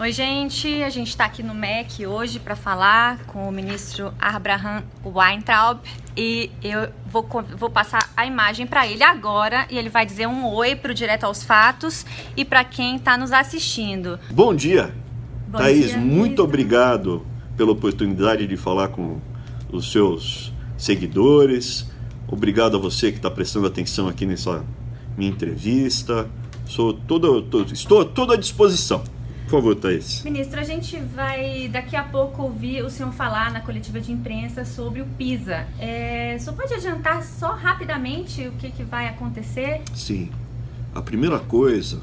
Oi, 0.00 0.12
gente. 0.12 0.82
A 0.82 0.88
gente 0.88 1.08
está 1.08 1.26
aqui 1.26 1.42
no 1.42 1.54
MEC 1.54 2.06
hoje 2.06 2.38
para 2.40 2.56
falar 2.56 3.18
com 3.26 3.46
o 3.46 3.52
ministro 3.52 4.14
Abraham 4.18 4.82
Weintraub 5.04 5.78
e 6.16 6.50
eu 6.64 6.88
vou, 7.04 7.28
vou 7.54 7.68
passar 7.68 8.10
a 8.16 8.24
imagem 8.24 8.66
para 8.66 8.88
ele 8.88 9.04
agora 9.04 9.66
e 9.68 9.76
ele 9.76 9.90
vai 9.90 10.06
dizer 10.06 10.26
um 10.26 10.46
oi 10.46 10.74
para 10.74 10.92
o 10.92 10.94
Direto 10.94 11.24
aos 11.24 11.44
Fatos 11.44 12.06
e 12.34 12.46
para 12.46 12.64
quem 12.64 12.96
está 12.96 13.18
nos 13.18 13.30
assistindo. 13.30 14.18
Bom 14.30 14.54
dia, 14.54 14.90
Bom 15.46 15.58
Thaís. 15.58 15.88
Dia, 15.88 15.98
muito 15.98 16.42
obrigado 16.42 17.26
pela 17.54 17.72
oportunidade 17.72 18.46
de 18.46 18.56
falar 18.56 18.88
com 18.88 19.20
os 19.70 19.92
seus 19.92 20.50
seguidores. 20.78 21.86
Obrigado 22.26 22.78
a 22.78 22.80
você 22.80 23.12
que 23.12 23.18
está 23.18 23.30
prestando 23.30 23.66
atenção 23.66 24.08
aqui 24.08 24.24
nessa 24.24 24.64
minha 25.14 25.30
entrevista. 25.30 26.26
Sou 26.64 26.94
todo, 26.94 27.46
estou 27.70 28.02
toda 28.02 28.32
à 28.32 28.36
disposição. 28.38 29.04
Por 29.50 29.56
favor, 29.56 29.74
Thaís. 29.74 30.22
Ministro, 30.22 30.60
a 30.60 30.62
gente 30.62 30.96
vai 30.96 31.66
daqui 31.66 31.96
a 31.96 32.04
pouco 32.04 32.44
ouvir 32.44 32.84
o 32.84 32.88
senhor 32.88 33.12
falar 33.12 33.52
na 33.52 33.60
coletiva 33.60 34.00
de 34.00 34.12
imprensa 34.12 34.64
sobre 34.64 35.00
o 35.00 35.06
PISA. 35.18 35.66
É, 35.76 36.36
o 36.38 36.40
senhor 36.40 36.54
pode 36.54 36.72
adiantar 36.72 37.24
só 37.24 37.54
rapidamente 37.54 38.46
o 38.46 38.52
que, 38.52 38.70
que 38.70 38.84
vai 38.84 39.08
acontecer? 39.08 39.82
Sim. 39.92 40.30
A 40.94 41.02
primeira 41.02 41.40
coisa 41.40 42.00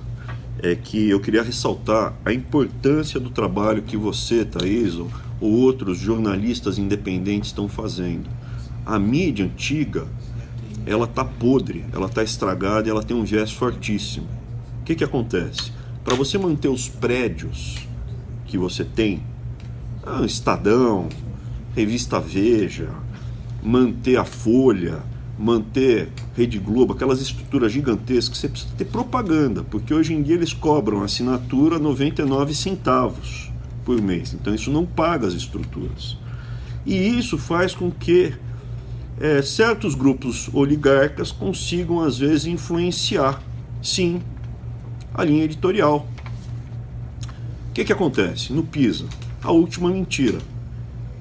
é 0.62 0.76
que 0.76 1.10
eu 1.10 1.22
queria 1.22 1.41
ressaltar 1.41 2.14
a 2.26 2.34
importância 2.34 3.18
do 3.18 3.30
trabalho 3.30 3.82
que 3.82 3.96
você, 3.96 4.44
Thaís, 4.44 4.96
ou 4.96 5.10
outros 5.40 5.98
jornalistas 5.98 6.77
independentes 6.77 7.52
estão 7.52 7.70
fazendo. 7.70 8.30
A 8.86 9.00
mídia 9.00 9.46
antiga, 9.46 10.05
ela 10.86 11.08
tá 11.08 11.24
podre, 11.24 11.86
ela 11.94 12.10
tá 12.10 12.22
estragada 12.22 12.90
e 12.90 12.91
ela 12.91 13.04
tem 13.04 13.16
um 13.16 13.24
viés 13.24 13.54
fortíssimo. 13.54 14.27
O 14.82 14.84
que 14.84 14.96
que 14.96 15.04
acontece? 15.05 15.77
Para 16.08 16.16
você 16.16 16.38
manter 16.38 16.70
os 16.70 16.88
prédios 16.88 17.76
que 18.46 18.58
você 18.58 18.86
tem, 18.86 19.22
ah, 20.06 20.24
Estadão, 20.26 21.10
Revista 21.76 22.18
Veja, 22.18 22.88
manter 23.62 24.16
a 24.16 24.24
Folha, 24.24 25.04
manter 25.38 26.08
Rede 26.34 26.60
Globo, 26.60 26.94
aquelas 26.94 27.20
estruturas 27.20 27.74
gigantescas, 27.74 28.38
você 28.38 28.48
precisa 28.48 28.72
ter 28.77 28.86
propaganda, 28.86 29.66
porque 29.66 29.94
hoje 29.94 30.14
em 30.14 30.24
dia 30.24 30.36
eles 30.36 30.54
cobram 30.54 31.04
assinatura 31.04 31.77
99 31.77 32.55
centavos 32.55 33.52
por 33.84 34.02
mês. 34.02 34.34
Então 34.34 34.55
isso 34.55 34.71
não 34.71 34.86
paga 34.86 35.27
as 35.27 35.34
estruturas. 35.34 36.18
E 36.86 36.96
isso 36.96 37.38
faz 37.38 37.76
com 37.76 37.92
que 37.92 38.34
é, 39.20 39.42
certos 39.42 39.94
grupos 39.94 40.49
oligarcas 40.54 41.34
consigam, 41.34 41.99
às 41.99 42.18
vezes, 42.18 42.46
influenciar, 42.46 43.44
sim, 43.84 44.21
a 45.18 45.26
linha 45.26 45.43
editorial. 45.43 46.07
O 47.70 47.73
que, 47.73 47.84
que 47.84 47.91
acontece? 47.91 48.54
No 48.54 48.62
PISA, 48.62 49.05
a 49.43 49.51
última 49.51 49.90
mentira. 49.90 50.37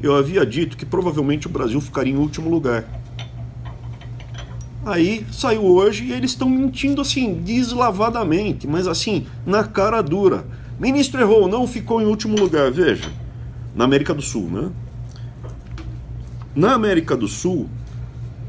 Eu 0.02 0.14
havia 0.14 0.44
dito 0.44 0.76
que 0.76 0.84
provavelmente 0.84 1.46
o 1.46 1.50
Brasil 1.50 1.80
ficaria 1.80 2.12
em 2.12 2.18
último 2.18 2.50
lugar. 2.50 2.84
Aí 4.84 5.26
saiu 5.32 5.64
hoje 5.64 6.04
e 6.04 6.12
eles 6.12 6.32
estão 6.32 6.48
mentindo 6.48 7.00
assim, 7.00 7.40
deslavadamente, 7.42 8.68
mas 8.68 8.86
assim, 8.86 9.26
na 9.46 9.64
cara 9.64 10.02
dura. 10.02 10.46
Ministro 10.78 11.20
errou, 11.20 11.48
não 11.48 11.66
ficou 11.66 12.00
em 12.00 12.04
último 12.04 12.38
lugar. 12.38 12.70
Veja, 12.70 13.10
na 13.74 13.84
América 13.84 14.12
do 14.12 14.22
Sul, 14.22 14.48
né? 14.50 14.70
Na 16.54 16.74
América 16.74 17.16
do 17.16 17.26
Sul, 17.26 17.68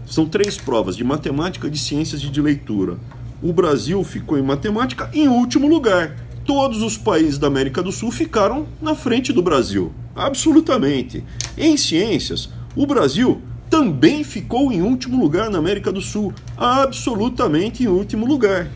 são 0.06 0.28
três 0.28 0.58
provas 0.58 0.95
de 0.95 1.04
matemática, 1.04 1.70
de 1.70 1.80
ciências 1.80 2.22
e 2.22 2.30
de 2.30 2.42
leitura 2.42 2.98
o 3.42 3.54
Brasil 3.54 4.04
ficou 4.04 4.38
em 4.38 4.42
matemática 4.42 5.10
em 5.14 5.28
último 5.28 5.68
lugar. 5.68 6.16
Todos 6.46 6.82
os 6.82 6.98
países 6.98 7.38
da 7.38 7.48
América 7.48 7.84
do 7.84 7.92
Sul 7.92 8.12
ficaram 8.12 8.68
na 8.82 8.96
frente 8.96 9.34
do 9.34 9.42
Brasil. 9.42 9.92
Absolutamente. 10.16 11.24
Em 11.58 11.76
ciências, 11.76 12.50
o 12.76 12.86
Brasil 12.86 13.42
também 13.70 14.24
ficou 14.24 14.72
em 14.72 14.82
último 14.82 15.20
lugar 15.20 15.50
na 15.50 15.58
América 15.58 15.92
do 15.92 16.02
Sul. 16.02 16.34
Absolutamente 16.56 17.84
em 17.84 17.88
último 17.88 18.26
lugar. 18.26 18.70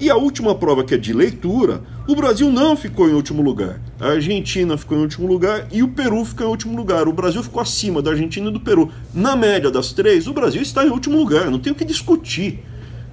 E 0.00 0.10
a 0.10 0.16
última 0.16 0.54
prova, 0.54 0.84
que 0.84 0.94
é 0.94 0.98
de 0.98 1.12
leitura, 1.12 1.82
o 2.06 2.14
Brasil 2.14 2.50
não 2.50 2.76
ficou 2.76 3.08
em 3.08 3.14
último 3.14 3.40
lugar. 3.42 3.80
A 3.98 4.08
Argentina 4.08 4.76
ficou 4.76 4.98
em 4.98 5.00
último 5.00 5.26
lugar 5.26 5.68
e 5.72 5.82
o 5.82 5.88
Peru 5.88 6.24
ficou 6.24 6.46
em 6.46 6.50
último 6.50 6.76
lugar. 6.76 7.08
O 7.08 7.12
Brasil 7.12 7.42
ficou 7.42 7.62
acima 7.62 8.02
da 8.02 8.10
Argentina 8.10 8.50
e 8.50 8.52
do 8.52 8.60
Peru. 8.60 8.90
Na 9.14 9.34
média 9.34 9.70
das 9.70 9.92
três, 9.92 10.26
o 10.26 10.34
Brasil 10.34 10.60
está 10.60 10.84
em 10.84 10.90
último 10.90 11.16
lugar, 11.16 11.50
não 11.50 11.58
tem 11.58 11.72
o 11.72 11.76
que 11.76 11.84
discutir. 11.84 12.62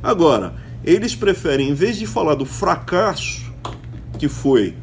Agora, 0.03 0.56
eles 0.84 1.16
preferem, 1.16 1.70
em 1.70 1.74
vez 1.74 1.98
de 1.98 2.06
falar 2.06 2.36
do 2.36 2.46
fracasso 2.46 3.52
que 4.18 4.28
foi 4.28 4.76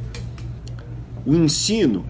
o 1.25 1.35
ensino, 1.35 2.05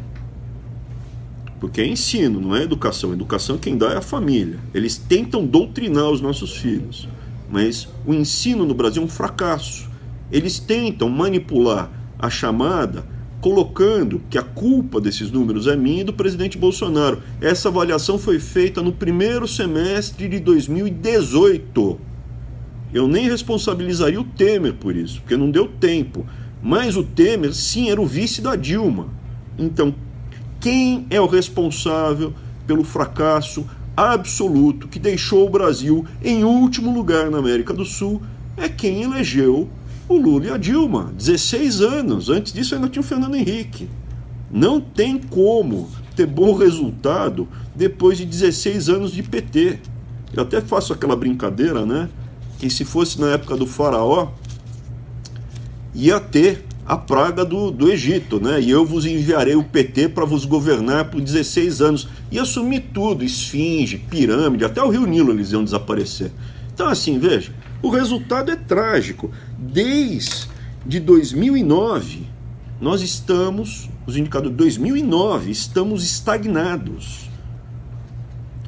porque 1.59 1.81
é 1.81 1.87
ensino, 1.87 2.41
não 2.41 2.56
é 2.56 2.62
educação. 2.62 3.12
Educação 3.12 3.59
quem 3.59 3.77
dá 3.77 3.93
é 3.93 3.97
a 3.99 4.03
família. 4.03 4.59
Eles 4.73 4.97
tentam 4.97 5.45
doutrinar 5.45 6.09
os 6.09 6.21
nossos 6.21 6.56
filhos, 6.56 7.06
mas 7.51 7.89
o 8.06 8.15
ensino 8.15 8.65
no 8.65 8.75
Brasil 8.75 9.03
é 9.03 9.05
um 9.05 9.09
fracasso. 9.09 9.91
Eles 10.33 10.59
tentam 10.59 11.09
manipular 11.09 11.91
a 12.19 12.31
chamada 12.31 13.05
colocando 13.41 14.22
que 14.28 14.39
a 14.39 14.43
culpa 14.43 15.01
desses 15.01 15.31
números 15.31 15.67
é 15.67 15.75
minha 15.75 16.03
e 16.03 16.05
do 16.05 16.12
presidente 16.12 16.59
Bolsonaro. 16.59 17.22
Essa 17.41 17.69
avaliação 17.69 18.19
foi 18.19 18.39
feita 18.39 18.83
no 18.83 18.93
primeiro 18.93 19.49
semestre 19.49 20.28
de 20.28 20.39
2018. 20.39 22.09
Eu 22.93 23.06
nem 23.06 23.28
responsabilizaria 23.28 24.21
o 24.21 24.25
Temer 24.25 24.75
por 24.75 24.97
isso, 24.97 25.21
porque 25.21 25.37
não 25.37 25.51
deu 25.51 25.69
tempo. 25.69 26.27
Mas 26.62 26.97
o 26.97 27.03
Temer, 27.03 27.55
sim, 27.55 27.91
era 27.91 28.01
o 28.01 28.06
vice 28.06 28.41
da 28.41 28.56
Dilma. 28.56 29.09
Então, 29.59 29.95
quem 30.61 31.06
é 31.09 31.21
o 31.21 31.27
responsável 31.27 32.34
pelo 32.67 32.84
fracasso 32.84 33.67
absoluto 33.97 34.89
que 34.89 34.99
deixou 34.99 35.47
o 35.47 35.51
Brasil 35.51 36.05
em 36.23 36.45
último 36.45 36.93
lugar 36.93 37.31
na 37.31 37.39
América 37.39 37.73
do 37.73 37.84
Sul 37.84 38.23
é 38.56 38.69
quem 38.69 39.03
elegeu 39.03 39.69
o 40.09 40.17
Lula 40.17 40.47
e 40.47 40.51
a 40.51 40.57
Dilma. 40.57 41.12
16 41.17 41.81
anos. 41.81 42.28
Antes 42.28 42.53
disso 42.53 42.75
ainda 42.75 42.89
tinha 42.89 43.01
o 43.01 43.05
Fernando 43.05 43.37
Henrique. 43.37 43.89
Não 44.51 44.81
tem 44.81 45.19
como 45.19 45.89
ter 46.17 46.27
bom 46.27 46.55
resultado 46.55 47.47
depois 47.75 48.19
de 48.19 48.27
16 48.27 48.89
anos 48.89 49.12
de 49.12 49.22
PT. 49.22 49.78
Eu 50.34 50.43
até 50.43 50.61
faço 50.61 50.93
aquela 50.93 51.15
brincadeira, 51.15 51.87
né? 51.87 52.09
Que 52.60 52.69
se 52.69 52.84
fosse 52.84 53.19
na 53.19 53.31
época 53.31 53.56
do 53.56 53.66
faraó, 53.66 54.28
ia 55.94 56.21
ter 56.21 56.66
a 56.87 56.94
praga 56.94 57.43
do, 57.43 57.71
do 57.71 57.91
Egito, 57.91 58.38
né? 58.38 58.60
E 58.60 58.71
eu 58.71 58.84
vos 58.84 59.06
enviarei 59.06 59.56
o 59.56 59.65
PT 59.65 60.10
para 60.10 60.26
vos 60.26 60.44
governar 60.44 61.06
por 61.06 61.22
16 61.22 61.81
anos. 61.81 62.09
E 62.31 62.38
assumir 62.38 62.91
tudo, 62.93 63.25
esfinge, 63.25 63.97
pirâmide, 63.97 64.65
até 64.65 64.82
o 64.82 64.91
rio 64.91 65.06
Nilo 65.06 65.32
eles 65.32 65.53
iam 65.53 65.65
desaparecer. 65.65 66.31
Então, 66.75 66.88
assim, 66.88 67.19
veja, 67.19 67.53
o 67.81 67.88
resultado 67.88 68.50
é 68.50 68.56
trágico. 68.56 69.31
Desde 69.56 71.00
2009, 71.00 72.27
nós 72.78 73.00
estamos, 73.00 73.88
os 74.06 74.16
indicadores 74.16 74.56
2009, 74.56 75.50
estamos 75.50 76.04
estagnados. 76.04 77.29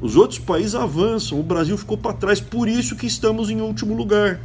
Os 0.02 0.16
outros 0.16 0.40
países 0.40 0.74
avançam, 0.74 1.38
o 1.38 1.44
Brasil 1.44 1.78
ficou 1.78 1.96
para 1.96 2.12
trás, 2.12 2.40
por 2.40 2.68
isso 2.68 2.96
que 2.96 3.06
estamos 3.06 3.48
em 3.50 3.60
último 3.60 3.94
lugar. 3.94 4.40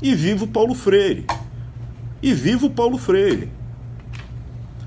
E 0.00 0.14
vivo 0.14 0.46
Paulo 0.46 0.74
Freire. 0.74 1.26
E 2.22 2.32
vivo 2.32 2.70
Paulo 2.70 2.96
Freire. 2.96 3.50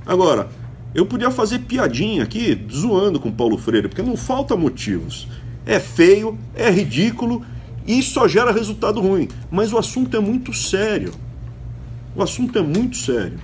Agora, 0.03 0.49
eu 0.95 1.05
podia 1.05 1.29
fazer 1.29 1.59
piadinha 1.59 2.23
aqui, 2.23 2.65
zoando 2.71 3.19
com 3.19 3.31
Paulo 3.31 3.59
Freire, 3.59 3.87
porque 3.87 4.01
não 4.01 4.17
falta 4.17 4.57
motivos. 4.57 5.27
É 5.67 5.79
feio, 5.79 6.35
é 6.55 6.71
ridículo 6.71 7.45
e 7.85 8.01
só 8.01 8.27
gera 8.27 8.51
resultado 8.51 8.99
ruim. 8.99 9.27
Mas 9.51 9.71
o 9.71 9.77
assunto 9.77 10.17
é 10.17 10.19
muito 10.19 10.51
sério. 10.51 11.13
O 12.15 12.23
assunto 12.23 12.57
é 12.57 12.61
muito 12.61 12.97
sério. 12.97 13.37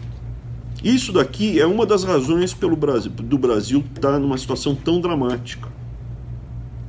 Isso 0.83 1.13
daqui 1.13 1.59
é 1.59 1.67
uma 1.67 1.85
das 1.85 2.03
razões 2.03 2.51
pelo 2.51 2.75
Brasil, 2.75 3.11
do 3.11 3.37
Brasil 3.37 3.83
estar 3.93 4.13
tá 4.13 4.19
numa 4.19 4.39
situação 4.39 4.73
tão 4.73 4.99
dramática. 4.99 5.80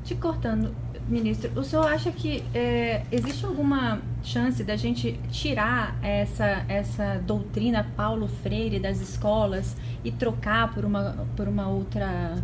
Te 0.04 0.16
cortando, 0.16 0.74
ministro, 1.08 1.50
o 1.54 1.62
senhor 1.62 1.86
acha 1.86 2.10
que 2.10 2.42
é, 2.52 3.02
existe 3.12 3.44
alguma 3.44 4.00
chance 4.22 4.64
da 4.64 4.76
gente 4.76 5.18
tirar 5.30 5.96
essa, 6.02 6.64
essa 6.68 7.20
doutrina 7.24 7.86
Paulo 7.96 8.28
Freire 8.42 8.80
das 8.80 9.00
escolas 9.00 9.76
e 10.04 10.10
trocar 10.10 10.74
por 10.74 10.84
uma, 10.84 11.26
por 11.36 11.46
uma 11.46 11.68
outra 11.68 12.34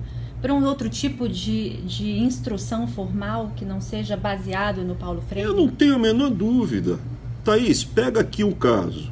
por 0.41 0.53
um 0.53 0.65
outro 0.65 0.89
tipo 0.89 1.29
de, 1.29 1.79
de 1.79 2.21
instrução 2.21 2.87
formal 2.87 3.51
que 3.57 3.65
não 3.65 3.81
seja 3.81 4.17
baseado 4.17 4.85
no 4.85 4.95
Paulo 4.95 5.21
Freire? 5.21 5.49
Eu 5.49 5.57
não 5.57 5.67
tenho 5.67 5.97
a 5.97 5.99
menor 5.99 6.31
dúvida. 6.31 6.97
Thaís, 7.45 7.83
pega 7.83 8.21
aqui 8.21 8.45
o 8.45 8.55
caso. 8.55 9.11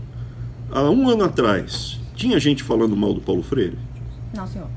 Há 0.71 0.83
um 0.83 1.09
ano 1.09 1.25
atrás, 1.25 2.01
tinha 2.15 2.39
gente 2.39 2.63
falando 2.63 2.97
mal 2.97 3.13
do 3.13 3.21
Paulo 3.21 3.43
Freire? 3.43 3.77
Não, 4.33 4.47
senhor. 4.47 4.69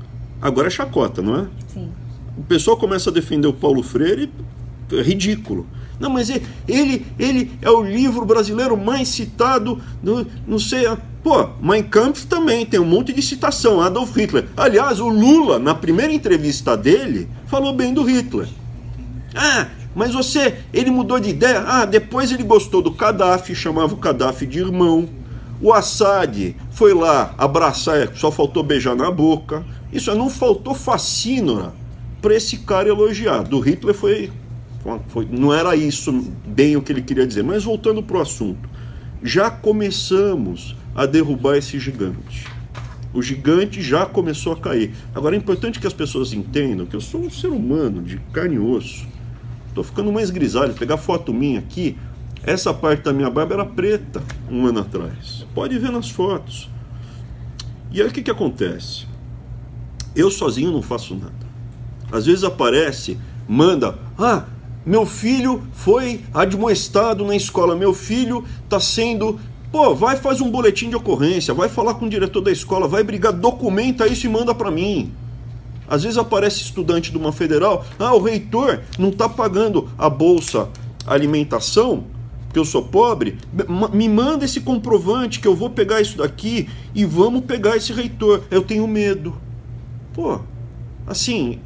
Agora 0.42 0.66
é 0.66 0.70
chacota, 0.70 1.22
não 1.22 1.36
é? 1.36 1.46
Sim 1.68 1.92
o 2.36 2.42
pessoal 2.42 2.76
começa 2.76 3.10
a 3.10 3.12
defender 3.12 3.46
o 3.46 3.52
Paulo 3.52 3.82
Freire, 3.82 4.30
é 4.92 5.02
ridículo. 5.02 5.66
Não, 5.98 6.08
mas 6.08 6.30
ele, 6.30 7.06
ele 7.18 7.52
é 7.60 7.70
o 7.70 7.82
livro 7.82 8.24
brasileiro 8.24 8.76
mais 8.76 9.08
citado, 9.08 9.80
no, 10.02 10.26
não 10.46 10.58
sei, 10.58 10.86
Pô, 11.22 11.50
Mein 11.60 11.82
Kampf 11.82 12.24
também 12.26 12.64
tem 12.64 12.80
um 12.80 12.86
monte 12.86 13.12
de 13.12 13.20
citação, 13.20 13.82
Adolf 13.82 14.16
Hitler. 14.16 14.46
Aliás, 14.56 15.00
o 15.00 15.08
Lula, 15.08 15.58
na 15.58 15.74
primeira 15.74 16.12
entrevista 16.12 16.74
dele, 16.74 17.28
falou 17.46 17.74
bem 17.74 17.92
do 17.92 18.02
Hitler. 18.02 18.48
Ah, 19.34 19.66
mas 19.94 20.14
você, 20.14 20.56
ele 20.72 20.90
mudou 20.90 21.20
de 21.20 21.28
ideia. 21.28 21.62
Ah, 21.66 21.84
depois 21.84 22.32
ele 22.32 22.42
gostou 22.42 22.80
do 22.80 22.92
Gaddafi, 22.92 23.54
chamava 23.54 23.92
o 23.92 23.98
Gaddafi 23.98 24.46
de 24.46 24.60
irmão. 24.60 25.06
O 25.60 25.74
Assad 25.74 26.56
foi 26.70 26.94
lá 26.94 27.34
abraçar, 27.36 28.16
só 28.16 28.30
faltou 28.30 28.62
beijar 28.62 28.96
na 28.96 29.10
boca. 29.10 29.62
Isso 29.92 30.14
não 30.14 30.30
faltou 30.30 30.74
fascínora 30.74 31.74
para 32.20 32.34
esse 32.34 32.58
cara 32.58 32.88
elogiar. 32.88 33.42
Do 33.42 33.60
Hitler 33.60 33.94
foi, 33.94 34.30
foi, 35.08 35.28
não 35.30 35.52
era 35.52 35.74
isso 35.74 36.12
bem 36.46 36.76
o 36.76 36.82
que 36.82 36.92
ele 36.92 37.02
queria 37.02 37.26
dizer. 37.26 37.42
Mas 37.42 37.64
voltando 37.64 38.02
para 38.02 38.18
o 38.18 38.20
assunto, 38.20 38.68
já 39.22 39.50
começamos 39.50 40.76
a 40.94 41.06
derrubar 41.06 41.56
esse 41.56 41.78
gigante. 41.78 42.46
O 43.12 43.20
gigante 43.20 43.82
já 43.82 44.06
começou 44.06 44.52
a 44.52 44.56
cair. 44.56 44.94
Agora 45.14 45.34
é 45.34 45.38
importante 45.38 45.80
que 45.80 45.86
as 45.86 45.92
pessoas 45.92 46.32
entendam 46.32 46.86
que 46.86 46.94
eu 46.94 47.00
sou 47.00 47.20
um 47.20 47.30
ser 47.30 47.48
humano 47.48 48.02
de 48.02 48.18
carne 48.32 48.54
e 48.54 48.58
osso. 48.58 49.06
Estou 49.68 49.82
ficando 49.82 50.12
mais 50.12 50.30
grisalho. 50.30 50.74
Pegar 50.74 50.96
foto 50.96 51.34
minha 51.34 51.58
aqui, 51.58 51.96
essa 52.42 52.72
parte 52.72 53.02
da 53.02 53.12
minha 53.12 53.28
barba 53.28 53.54
era 53.54 53.64
preta 53.64 54.22
um 54.48 54.64
ano 54.66 54.80
atrás. 54.80 55.44
Pode 55.54 55.76
ver 55.78 55.90
nas 55.90 56.08
fotos. 56.08 56.70
E 57.90 58.00
aí 58.00 58.06
o 58.06 58.12
que, 58.12 58.22
que 58.22 58.30
acontece? 58.30 59.06
Eu 60.14 60.30
sozinho 60.30 60.70
não 60.70 60.82
faço 60.82 61.14
nada. 61.14 61.49
Às 62.10 62.26
vezes 62.26 62.44
aparece, 62.44 63.18
manda, 63.48 63.98
ah, 64.18 64.44
meu 64.84 65.04
filho 65.04 65.62
foi 65.72 66.20
admoestado 66.32 67.24
na 67.24 67.36
escola, 67.36 67.76
meu 67.76 67.92
filho 67.92 68.44
está 68.64 68.80
sendo. 68.80 69.38
Pô, 69.70 69.94
vai 69.94 70.16
faz 70.16 70.40
um 70.40 70.50
boletim 70.50 70.88
de 70.88 70.96
ocorrência, 70.96 71.54
vai 71.54 71.68
falar 71.68 71.94
com 71.94 72.06
o 72.06 72.10
diretor 72.10 72.40
da 72.40 72.50
escola, 72.50 72.88
vai 72.88 73.04
brigar, 73.04 73.32
documenta 73.32 74.06
isso 74.06 74.26
e 74.26 74.28
manda 74.28 74.54
para 74.54 74.70
mim. 74.70 75.12
Às 75.86 76.02
vezes 76.02 76.18
aparece 76.18 76.62
estudante 76.62 77.10
de 77.10 77.18
uma 77.18 77.32
federal, 77.32 77.84
ah, 77.98 78.14
o 78.14 78.22
reitor 78.22 78.80
não 78.98 79.10
está 79.10 79.28
pagando 79.28 79.88
a 79.98 80.08
bolsa 80.08 80.68
alimentação, 81.06 82.04
porque 82.44 82.58
eu 82.58 82.64
sou 82.64 82.82
pobre, 82.82 83.38
me 83.92 84.08
manda 84.08 84.44
esse 84.44 84.60
comprovante 84.60 85.38
que 85.38 85.46
eu 85.46 85.54
vou 85.54 85.70
pegar 85.70 86.00
isso 86.00 86.18
daqui 86.18 86.68
e 86.94 87.04
vamos 87.04 87.44
pegar 87.44 87.76
esse 87.76 87.92
reitor. 87.92 88.42
Eu 88.50 88.62
tenho 88.62 88.88
medo. 88.88 89.36
Pô, 90.12 90.40
assim, 91.06 91.60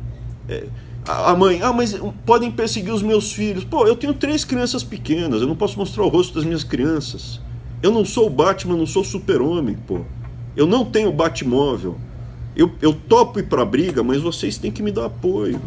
é, 0.49 0.67
a 1.06 1.35
mãe, 1.35 1.61
ah, 1.62 1.73
mas 1.73 1.99
podem 2.25 2.50
perseguir 2.50 2.93
os 2.93 3.02
meus 3.02 3.32
filhos. 3.32 3.62
Pô, 3.62 3.87
eu 3.87 3.94
tenho 3.94 4.14
três 4.14 4.44
crianças 4.44 4.82
pequenas, 4.82 5.43
eu 5.43 5.46
não 5.46 5.56
posso 5.56 5.79
mostrar 5.79 6.02
o 6.02 6.08
rosto 6.08 6.35
das 6.35 6.44
minhas 6.44 6.64
crianças. 6.64 7.41
Eu 7.82 7.93
não 7.93 8.05
sou 8.05 8.26
o 8.26 8.31
Batman, 8.31 8.76
não 8.76 8.87
sou 8.87 9.05
super-homem, 9.05 9.76
pô. 9.87 10.00
Eu 10.56 10.67
não 10.67 10.85
tenho 10.85 11.12
Batmóvel. 11.12 11.99
Eu, 12.56 12.70
eu 12.81 12.94
topo 12.94 13.41
ir 13.41 13.43
pra 13.43 13.64
briga, 13.64 14.02
mas 14.02 14.23
vocês 14.23 14.56
têm 14.56 14.70
que 14.70 14.82
me 14.82 14.91
dar 14.91 15.06
apoio. 15.06 15.61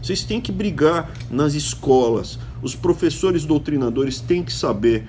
Vocês 0.00 0.22
têm 0.22 0.40
que 0.40 0.52
brigar 0.52 1.10
nas 1.28 1.54
escolas. 1.54 2.38
Os 2.62 2.76
professores 2.76 3.44
doutrinadores 3.44 4.20
têm 4.20 4.44
que 4.44 4.52
saber 4.52 5.08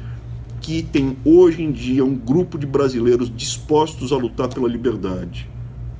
que 0.61 0.81
tem 0.81 1.17
hoje 1.23 1.61
em 1.61 1.71
dia 1.71 2.03
um 2.03 2.15
grupo 2.15 2.57
de 2.57 2.65
brasileiros 2.65 3.31
dispostos 3.33 4.11
a 4.11 4.17
lutar 4.17 4.47
pela 4.47 4.67
liberdade. 4.67 5.47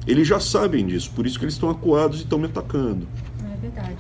Eles 0.10 0.28
já 0.28 0.40
sabem 0.40 0.88
disso, 0.88 1.12
por 1.16 1.28
isso 1.28 1.38
que 1.38 1.46
eles 1.46 1.54
estão 1.54 1.70
acuados 1.70 2.20
e 2.20 2.24
estão 2.24 2.40
me 2.40 2.48
atacando. 2.48 3.08
É 3.54 3.58
verdade. 3.62 3.96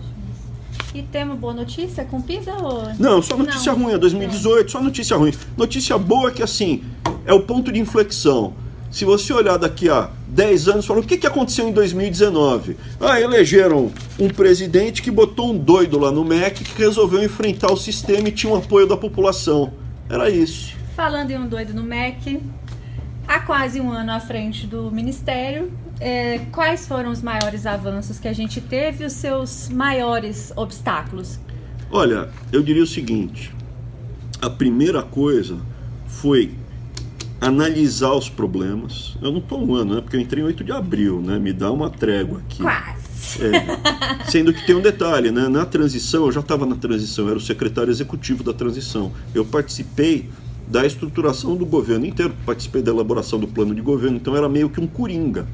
E 0.91 1.03
temos 1.03 1.37
boa 1.37 1.53
notícia 1.53 2.03
com 2.03 2.19
Pisa 2.19 2.51
ou... 2.53 2.91
Não, 2.97 3.21
só 3.21 3.37
notícia 3.37 3.71
Não. 3.73 3.83
ruim, 3.83 3.93
é 3.93 3.97
2018, 3.99 4.71
só 4.71 4.81
notícia 4.81 5.15
ruim. 5.15 5.31
Notícia 5.55 5.95
boa 5.99 6.29
é 6.29 6.33
que 6.33 6.41
assim, 6.41 6.83
é 7.27 7.33
o 7.33 7.41
ponto 7.41 7.71
de 7.71 7.79
inflexão. 7.79 8.55
Se 8.89 9.05
você 9.05 9.31
olhar 9.31 9.57
daqui 9.57 9.87
a 9.87 10.09
10 10.29 10.67
anos, 10.69 10.87
fala 10.87 10.99
o 10.99 11.03
que, 11.03 11.15
que 11.15 11.27
aconteceu 11.27 11.69
em 11.69 11.71
2019? 11.71 12.75
Ah, 12.99 13.21
elegeram 13.21 13.91
um 14.17 14.29
presidente 14.29 15.03
que 15.03 15.11
botou 15.11 15.51
um 15.51 15.57
doido 15.59 15.99
lá 15.99 16.11
no 16.11 16.25
MEC 16.25 16.63
que 16.63 16.81
resolveu 16.81 17.23
enfrentar 17.23 17.71
o 17.71 17.77
sistema 17.77 18.29
e 18.29 18.31
tinha 18.31 18.51
o 18.51 18.55
um 18.55 18.57
apoio 18.57 18.87
da 18.87 18.97
população. 18.97 19.73
Era 20.09 20.27
isso. 20.27 20.75
Falando 20.95 21.29
em 21.29 21.37
um 21.37 21.47
doido 21.47 21.71
no 21.71 21.83
MEC, 21.83 22.41
há 23.27 23.39
quase 23.41 23.79
um 23.79 23.91
ano 23.91 24.11
à 24.11 24.19
frente 24.19 24.65
do 24.65 24.89
Ministério, 24.89 25.71
é, 25.99 26.39
quais 26.51 26.87
foram 26.87 27.11
os 27.11 27.21
maiores 27.21 27.65
avanços 27.65 28.19
que 28.19 28.27
a 28.27 28.33
gente 28.33 28.61
teve 28.61 29.03
e 29.03 29.07
os 29.07 29.13
seus 29.13 29.69
maiores 29.69 30.53
obstáculos? 30.55 31.39
Olha, 31.91 32.29
eu 32.51 32.61
diria 32.61 32.83
o 32.83 32.87
seguinte: 32.87 33.53
a 34.41 34.49
primeira 34.49 35.03
coisa 35.03 35.57
foi 36.07 36.51
analisar 37.41 38.13
os 38.13 38.29
problemas. 38.29 39.17
Eu 39.21 39.31
não 39.31 39.39
estou 39.39 39.65
um 39.65 39.73
ano, 39.75 39.95
né? 39.95 40.01
Porque 40.01 40.15
eu 40.15 40.21
entrei 40.21 40.43
em 40.43 40.45
8 40.47 40.63
de 40.63 40.71
abril, 40.71 41.21
né? 41.21 41.39
Me 41.39 41.53
dá 41.53 41.71
uma 41.71 41.89
trégua 41.89 42.39
aqui. 42.39 42.61
Quase. 42.61 43.43
É. 43.43 44.25
Sendo 44.29 44.53
que 44.53 44.65
tem 44.65 44.75
um 44.75 44.81
detalhe, 44.81 45.31
né? 45.31 45.47
Na 45.47 45.65
transição, 45.65 46.25
eu 46.25 46.31
já 46.31 46.39
estava 46.39 46.65
na 46.65 46.75
transição, 46.75 47.25
eu 47.25 47.31
era 47.31 47.37
o 47.37 47.41
secretário 47.41 47.91
executivo 47.91 48.43
da 48.43 48.53
transição. 48.53 49.11
Eu 49.33 49.45
participei 49.45 50.29
da 50.67 50.85
estruturação 50.85 51.55
do 51.55 51.65
governo 51.65 52.05
inteiro, 52.05 52.33
participei 52.45 52.81
da 52.81 52.91
elaboração 52.91 53.39
do 53.39 53.47
plano 53.47 53.73
de 53.73 53.81
governo, 53.81 54.17
então 54.17 54.35
era 54.35 54.47
meio 54.47 54.69
que 54.69 54.79
um 54.79 54.85
coringa, 54.85 55.47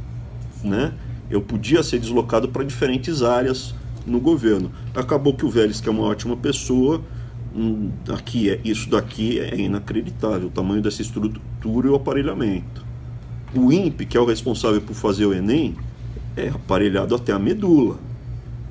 né? 0.66 0.94
Eu 1.30 1.42
podia 1.42 1.82
ser 1.82 2.00
deslocado 2.00 2.50
para 2.50 2.64
diferentes 2.64 3.24
áreas 3.24 3.74
no 4.06 4.20
governo. 4.20 4.72
Acabou 4.94 5.34
que 5.34 5.46
o 5.46 5.50
Vélez, 5.50 5.82
que 5.82 5.90
é 5.90 5.92
uma 5.92 6.04
ótima 6.04 6.38
pessoa, 6.38 7.02
hum, 7.56 7.90
aqui 8.10 8.50
é 8.50 8.60
isso 8.64 8.90
daqui 8.90 9.40
é 9.40 9.56
inacreditável, 9.56 10.48
o 10.48 10.52
tamanho 10.52 10.82
dessa 10.82 11.02
estrutura 11.02 11.88
e 11.88 11.90
o 11.90 11.96
aparelhamento. 11.96 12.86
O 13.56 13.72
INPE, 13.72 14.06
que 14.06 14.18
é 14.18 14.20
o 14.20 14.26
responsável 14.26 14.82
por 14.82 14.94
fazer 14.94 15.26
o 15.26 15.34
ENEM, 15.34 15.76
é 16.36 16.50
aparelhado 16.50 17.16
até 17.16 17.32
a 17.32 17.40
medula, 17.40 17.98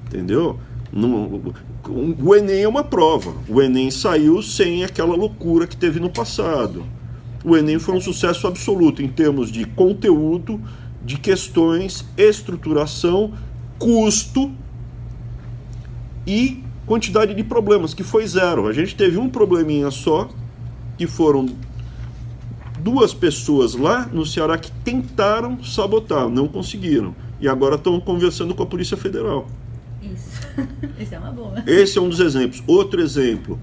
entendeu? 0.07 0.59
o 2.23 2.35
Enem 2.37 2.63
é 2.63 2.69
uma 2.69 2.85
prova. 2.85 3.35
O 3.49 3.61
Enem 3.61 3.91
saiu 3.91 4.41
sem 4.43 4.85
aquela 4.85 5.17
loucura 5.17 5.67
que 5.67 5.77
teve 5.77 5.99
no 5.99 6.09
passado. 6.09 6.85
O 7.45 7.57
Enem 7.57 7.79
foi 7.79 7.97
um 7.97 8.01
sucesso 8.01 8.47
absoluto 8.47 9.03
em 9.03 9.09
termos 9.09 9.51
de 9.51 9.65
conteúdo, 9.65 10.61
de 11.05 11.19
questões, 11.19 12.05
estruturação, 12.17 13.33
custo 13.79 14.51
e 16.27 16.63
quantidade 16.87 17.35
de 17.35 17.45
problemas, 17.45 17.93
que 17.93 18.03
foi 18.03 18.27
zero. 18.27 18.67
A 18.67 18.73
gente 18.73 18.95
teve 18.95 19.19
um 19.19 19.29
probleminha 19.29 19.91
só, 19.91 20.29
que 20.97 21.07
foram 21.07 21.47
duas 22.81 23.13
pessoas 23.15 23.75
lá 23.75 24.07
no 24.07 24.25
Ceará 24.25 24.59
que 24.59 24.71
tentaram 24.71 25.63
sabotar, 25.63 26.29
não 26.29 26.49
conseguiram. 26.49 27.15
E 27.41 27.49
agora 27.49 27.77
estão 27.77 28.01
conversando 28.01 28.55
com 28.55 28.63
a 28.63 28.67
Polícia 28.67 28.97
Federal. 28.97 29.47
Esse 30.99 31.15
é 31.15 31.19
uma 31.19 31.31
boa. 31.31 31.63
Esse 31.67 31.99
é 31.99 32.01
um 32.01 32.09
dos 32.09 32.21
exemplos. 32.21 32.63
Outro 32.67 33.01
exemplo, 33.01 33.59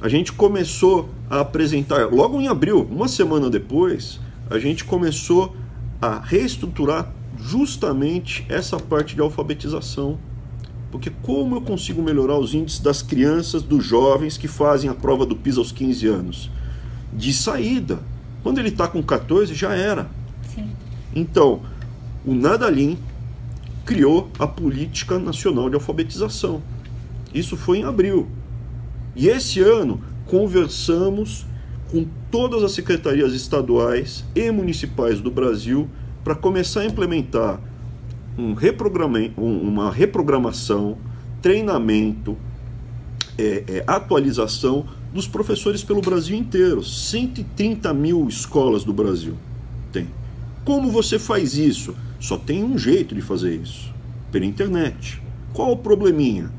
a 0.00 0.08
gente 0.08 0.32
começou 0.32 1.08
a 1.30 1.40
apresentar, 1.40 2.12
logo 2.12 2.40
em 2.40 2.48
abril, 2.48 2.86
uma 2.90 3.08
semana 3.08 3.48
depois, 3.48 4.20
a 4.50 4.58
gente 4.58 4.84
começou 4.84 5.56
a 6.04 6.20
reestruturar 6.20 7.10
justamente 7.38 8.44
essa 8.48 8.78
parte 8.78 9.14
de 9.14 9.20
alfabetização. 9.22 10.18
Porque 10.90 11.10
como 11.22 11.56
eu 11.56 11.60
consigo 11.62 12.02
melhorar 12.02 12.38
os 12.38 12.54
índices 12.54 12.78
das 12.78 13.02
crianças, 13.02 13.62
dos 13.62 13.84
jovens 13.84 14.36
que 14.36 14.46
fazem 14.46 14.90
a 14.90 14.94
prova 14.94 15.24
do 15.24 15.34
PISA 15.34 15.60
aos 15.60 15.72
15 15.72 16.06
anos? 16.06 16.50
De 17.12 17.32
saída. 17.32 18.00
Quando 18.42 18.58
ele 18.58 18.68
está 18.68 18.86
com 18.86 19.02
14, 19.02 19.54
já 19.54 19.74
era. 19.74 20.08
Sim. 20.54 20.70
Então, 21.14 21.62
o 22.24 22.34
Nadalim 22.34 22.98
criou 23.84 24.30
a 24.38 24.46
Política 24.46 25.18
Nacional 25.18 25.68
de 25.68 25.74
Alfabetização. 25.74 26.62
Isso 27.32 27.56
foi 27.56 27.78
em 27.78 27.84
abril. 27.84 28.28
E 29.16 29.28
esse 29.28 29.60
ano 29.60 30.00
conversamos 30.26 31.46
com 31.90 32.06
todas 32.30 32.62
as 32.62 32.72
secretarias 32.72 33.32
estaduais 33.34 34.24
e 34.34 34.50
municipais 34.50 35.20
do 35.20 35.30
Brasil 35.30 35.88
para 36.22 36.34
começar 36.34 36.80
a 36.80 36.86
implementar 36.86 37.60
um 38.36 38.54
uma 39.36 39.92
reprogramação, 39.92 40.98
treinamento, 41.40 42.36
é, 43.38 43.64
é, 43.68 43.84
atualização 43.86 44.86
dos 45.12 45.28
professores 45.28 45.84
pelo 45.84 46.00
Brasil 46.00 46.36
inteiro. 46.36 46.82
130 46.82 47.94
mil 47.94 48.26
escolas 48.26 48.82
do 48.82 48.92
Brasil 48.92 49.34
tem. 49.92 50.08
Como 50.64 50.90
você 50.90 51.18
faz 51.18 51.56
isso? 51.56 51.94
Só 52.18 52.36
tem 52.36 52.64
um 52.64 52.76
jeito 52.76 53.14
de 53.14 53.20
fazer 53.20 53.54
isso: 53.54 53.92
pela 54.32 54.44
internet. 54.44 55.22
Qual 55.52 55.70
o 55.70 55.76
probleminha? 55.76 56.50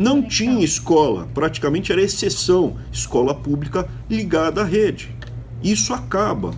Não 0.00 0.22
tinha 0.22 0.64
escola, 0.64 1.28
praticamente 1.34 1.92
era 1.92 2.00
exceção, 2.00 2.78
escola 2.90 3.34
pública 3.34 3.86
ligada 4.08 4.62
à 4.62 4.64
rede. 4.64 5.14
Isso 5.62 5.92
acaba. 5.92 6.54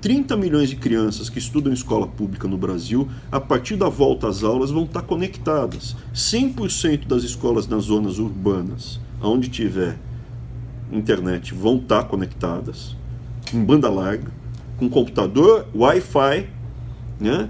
30 0.00 0.36
milhões 0.36 0.70
de 0.70 0.74
crianças 0.74 1.30
que 1.30 1.38
estudam 1.38 1.72
escola 1.72 2.08
pública 2.08 2.48
no 2.48 2.58
Brasil, 2.58 3.08
a 3.30 3.38
partir 3.38 3.76
da 3.76 3.88
volta 3.88 4.26
às 4.26 4.42
aulas, 4.42 4.72
vão 4.72 4.82
estar 4.82 5.02
conectadas. 5.02 5.94
100% 6.12 7.06
das 7.06 7.22
escolas 7.22 7.68
nas 7.68 7.84
zonas 7.84 8.18
urbanas, 8.18 8.98
onde 9.22 9.48
tiver 9.48 9.96
internet, 10.90 11.54
vão 11.54 11.76
estar 11.76 12.02
conectadas, 12.08 12.96
em 13.54 13.64
banda 13.64 13.88
larga. 13.88 14.32
com 14.76 14.88
computador, 14.88 15.68
Wi-Fi, 15.72 16.48
né? 17.20 17.48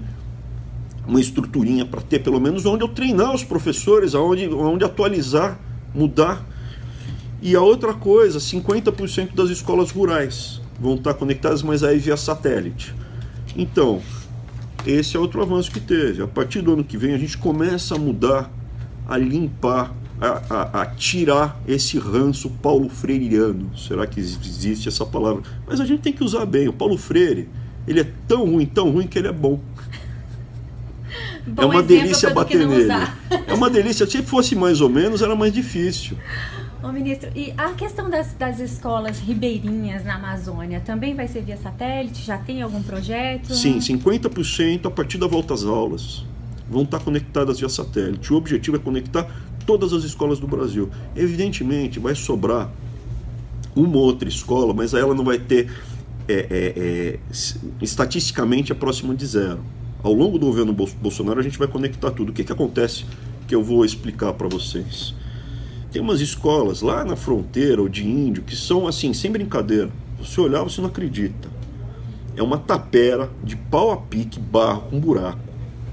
Uma 1.07 1.19
estruturinha 1.21 1.85
para 1.85 2.01
ter 2.01 2.19
pelo 2.19 2.39
menos 2.39 2.65
onde 2.65 2.83
eu 2.83 2.87
treinar 2.87 3.33
os 3.33 3.43
professores, 3.43 4.13
aonde, 4.13 4.47
onde 4.49 4.83
atualizar, 4.83 5.59
mudar. 5.93 6.45
E 7.41 7.55
a 7.55 7.61
outra 7.61 7.93
coisa, 7.93 8.39
50% 8.39 9.33
das 9.33 9.49
escolas 9.49 9.91
rurais 9.91 10.61
vão 10.79 10.95
estar 10.95 11.13
conectadas, 11.13 11.63
mas 11.63 11.83
aí 11.83 11.97
via 11.97 12.17
satélite. 12.17 12.93
Então, 13.55 14.01
esse 14.85 15.15
é 15.15 15.19
outro 15.19 15.41
avanço 15.41 15.71
que 15.71 15.79
teve. 15.79 16.21
A 16.21 16.27
partir 16.27 16.61
do 16.61 16.73
ano 16.73 16.83
que 16.83 16.97
vem, 16.97 17.13
a 17.13 17.17
gente 17.17 17.37
começa 17.37 17.95
a 17.95 17.97
mudar, 17.97 18.51
a 19.07 19.17
limpar, 19.17 19.93
a, 20.19 20.41
a, 20.49 20.81
a 20.81 20.85
tirar 20.87 21.61
esse 21.67 21.97
ranço 21.97 22.49
paulo 22.49 22.89
freiriano. 22.89 23.71
Será 23.77 24.07
que 24.07 24.19
existe 24.19 24.87
essa 24.87 25.05
palavra? 25.05 25.43
Mas 25.67 25.79
a 25.79 25.85
gente 25.85 26.01
tem 26.01 26.13
que 26.13 26.23
usar 26.23 26.45
bem. 26.45 26.67
O 26.67 26.73
Paulo 26.73 26.97
Freire, 26.97 27.47
ele 27.87 27.99
é 27.99 28.11
tão 28.27 28.45
ruim, 28.45 28.65
tão 28.65 28.89
ruim 28.89 29.07
que 29.07 29.17
ele 29.17 29.27
é 29.27 29.33
bom. 29.33 29.59
Bom 31.47 31.63
é 31.63 31.65
uma 31.65 31.83
delícia 31.83 32.29
bater 32.29 32.67
nele. 32.67 32.91
É 33.47 33.53
uma 33.53 33.69
delícia. 33.69 34.05
Se 34.05 34.21
fosse 34.21 34.55
mais 34.55 34.81
ou 34.81 34.89
menos, 34.89 35.21
era 35.21 35.35
mais 35.35 35.53
difícil. 35.53 36.17
Ô, 36.83 36.91
ministro, 36.91 37.29
e 37.35 37.53
a 37.57 37.71
questão 37.71 38.09
das, 38.09 38.33
das 38.33 38.59
escolas 38.59 39.19
ribeirinhas 39.19 40.05
na 40.05 40.15
Amazônia 40.15 40.79
também 40.79 41.15
vai 41.15 41.27
ser 41.27 41.41
via 41.41 41.57
satélite? 41.57 42.23
Já 42.23 42.37
tem 42.37 42.61
algum 42.61 42.83
projeto? 42.83 43.55
Sim, 43.55 43.79
50% 43.79 44.85
a 44.85 44.91
partir 44.91 45.17
da 45.17 45.25
volta 45.25 45.55
às 45.55 45.63
aulas 45.63 46.23
vão 46.69 46.83
estar 46.83 46.99
conectadas 46.99 47.59
via 47.59 47.69
satélite. 47.69 48.31
O 48.31 48.35
objetivo 48.35 48.77
é 48.77 48.79
conectar 48.79 49.27
todas 49.65 49.91
as 49.91 50.03
escolas 50.03 50.39
do 50.39 50.47
Brasil. 50.47 50.89
Evidentemente, 51.15 51.99
vai 51.99 52.13
sobrar 52.13 52.69
uma 53.75 53.97
ou 53.97 54.03
outra 54.03 54.29
escola, 54.29 54.73
mas 54.73 54.93
ela 54.93 55.15
não 55.15 55.23
vai 55.23 55.39
ter 55.39 55.71
é, 56.27 56.33
é, 56.33 56.73
é, 56.75 57.19
estatisticamente 57.81 58.71
é 58.71 58.75
próxima 58.75 59.15
de 59.15 59.25
zero. 59.25 59.59
Ao 60.07 60.13
longo 60.13 60.39
do 60.39 60.45
governo 60.45 60.71
Bolsonaro, 60.71 61.41
a 61.41 61.43
gente 61.43 61.59
vai 61.59 61.67
conectar 61.67 62.11
tudo. 62.11 62.29
O 62.29 62.33
que, 62.33 62.41
que 62.41 62.51
acontece 62.53 63.03
que 63.45 63.53
eu 63.53 63.61
vou 63.61 63.83
explicar 63.83 64.31
para 64.31 64.47
vocês. 64.47 65.13
Tem 65.91 66.01
umas 66.01 66.21
escolas 66.21 66.81
lá 66.81 67.03
na 67.03 67.17
fronteira 67.17 67.81
ou 67.81 67.89
de 67.89 68.07
índio 68.07 68.41
que 68.41 68.55
são 68.55 68.87
assim, 68.87 69.11
sem 69.11 69.29
brincadeira. 69.29 69.89
Você 70.17 70.39
olhar, 70.39 70.63
você 70.63 70.79
não 70.79 70.87
acredita. 70.87 71.49
É 72.37 72.41
uma 72.41 72.57
tapera 72.57 73.29
de 73.43 73.57
pau 73.57 73.91
a 73.91 73.97
pique, 73.97 74.39
barro 74.39 74.83
com 74.83 74.97
buraco, 74.97 75.41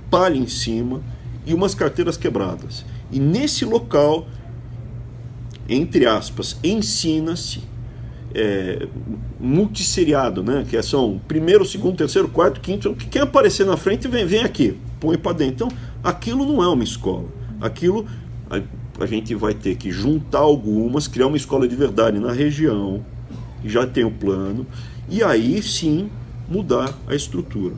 palha 0.08 0.38
em 0.38 0.46
cima 0.46 1.02
e 1.44 1.52
umas 1.52 1.74
carteiras 1.74 2.16
quebradas. 2.16 2.86
E 3.10 3.18
nesse 3.18 3.64
local, 3.64 4.28
entre 5.68 6.06
aspas, 6.06 6.56
ensina-se 6.62 7.62
é, 8.34 8.88
multisseriado, 9.38 10.42
né? 10.42 10.66
Que 10.68 10.82
são 10.82 11.20
primeiro, 11.28 11.64
segundo, 11.64 11.96
terceiro, 11.96 12.28
quarto, 12.28 12.60
quinto. 12.60 12.94
Quem 13.10 13.22
aparecer 13.22 13.64
na 13.64 13.76
frente 13.76 14.08
vem, 14.08 14.26
vem 14.26 14.42
aqui, 14.42 14.76
põe 14.98 15.16
para 15.16 15.36
dentro. 15.36 15.66
Então, 15.66 15.68
aquilo 16.02 16.44
não 16.44 16.62
é 16.62 16.68
uma 16.68 16.82
escola. 16.82 17.28
Aquilo 17.60 18.06
a, 18.50 18.60
a, 19.02 19.06
gente 19.06 19.34
vai 19.34 19.54
ter 19.54 19.76
que 19.76 19.90
juntar 19.90 20.40
algumas, 20.40 21.06
criar 21.06 21.28
uma 21.28 21.36
escola 21.36 21.68
de 21.68 21.76
verdade 21.76 22.18
na 22.18 22.32
região. 22.32 23.04
Já 23.64 23.86
tem 23.86 24.04
o 24.04 24.10
plano 24.10 24.66
e 25.08 25.22
aí 25.22 25.62
sim 25.62 26.10
mudar 26.48 26.92
a 27.06 27.14
estrutura. 27.14 27.74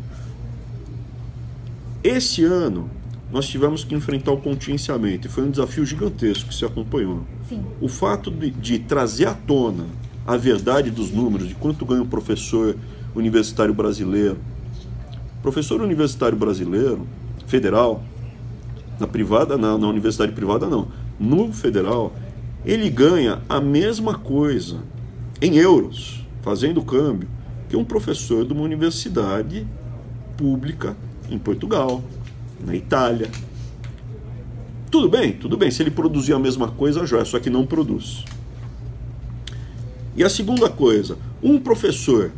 Esse 2.03 2.45
ano 2.45 2.91
nós 3.31 3.47
tivemos 3.47 3.85
que 3.85 3.95
enfrentar 3.95 4.33
o 4.33 4.37
contingenciamento 4.39 5.27
e 5.27 5.31
foi 5.31 5.45
um 5.45 5.51
desafio 5.51 5.85
gigantesco 5.85 6.49
que 6.49 6.55
se 6.55 6.65
acompanhou. 6.65 7.25
Sim. 7.49 7.65
O 7.81 7.89
fato 7.89 8.31
de, 8.31 8.51
de 8.51 8.79
trazer 8.79 9.27
à 9.27 9.35
tona 9.35 9.85
a 10.26 10.37
verdade 10.37 10.90
dos 10.90 11.11
números, 11.11 11.49
de 11.49 11.54
quanto 11.54 11.85
ganha 11.85 12.02
o 12.02 12.06
professor 12.06 12.76
universitário 13.14 13.73
brasileiro. 13.73 14.38
Professor 15.42 15.80
universitário 15.80 16.37
brasileiro, 16.37 17.06
federal, 17.47 18.02
na 18.99 19.06
privada, 19.06 19.56
na, 19.56 19.78
na 19.78 19.87
universidade 19.88 20.33
privada 20.33 20.66
não, 20.66 20.88
no 21.18 21.52
federal, 21.52 22.12
ele 22.64 22.90
ganha 22.90 23.40
a 23.49 23.61
mesma 23.61 24.14
coisa 24.14 24.78
em 25.40 25.56
euros, 25.56 26.25
fazendo 26.42 26.83
câmbio, 26.83 27.28
que 27.68 27.76
um 27.76 27.85
professor 27.85 28.45
de 28.45 28.52
uma 28.52 28.62
universidade 28.62 29.66
pública 30.37 30.97
em 31.30 31.38
Portugal, 31.38 32.02
na 32.64 32.75
Itália. 32.75 33.30
Tudo 34.90 35.09
bem, 35.09 35.33
tudo 35.33 35.56
bem, 35.56 35.71
se 35.71 35.83
ele 35.83 35.90
produzir 35.90 36.33
a 36.33 36.38
mesma 36.38 36.68
coisa, 36.68 37.06
já, 37.06 37.25
só 37.25 37.38
que 37.38 37.50
não 37.50 37.66
produz. 37.66 38.25
E 40.16 40.25
a 40.25 40.30
segunda 40.30 40.70
coisa, 40.70 41.18
um 41.42 41.58
professor 41.58 42.32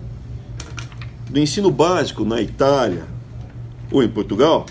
do 1.31 1.39
ensino 1.39 1.71
básico 1.71 2.25
na 2.25 2.43
Itália 2.43 3.05
ou 3.93 4.03
em 4.03 4.09
Portugal, 4.09 4.67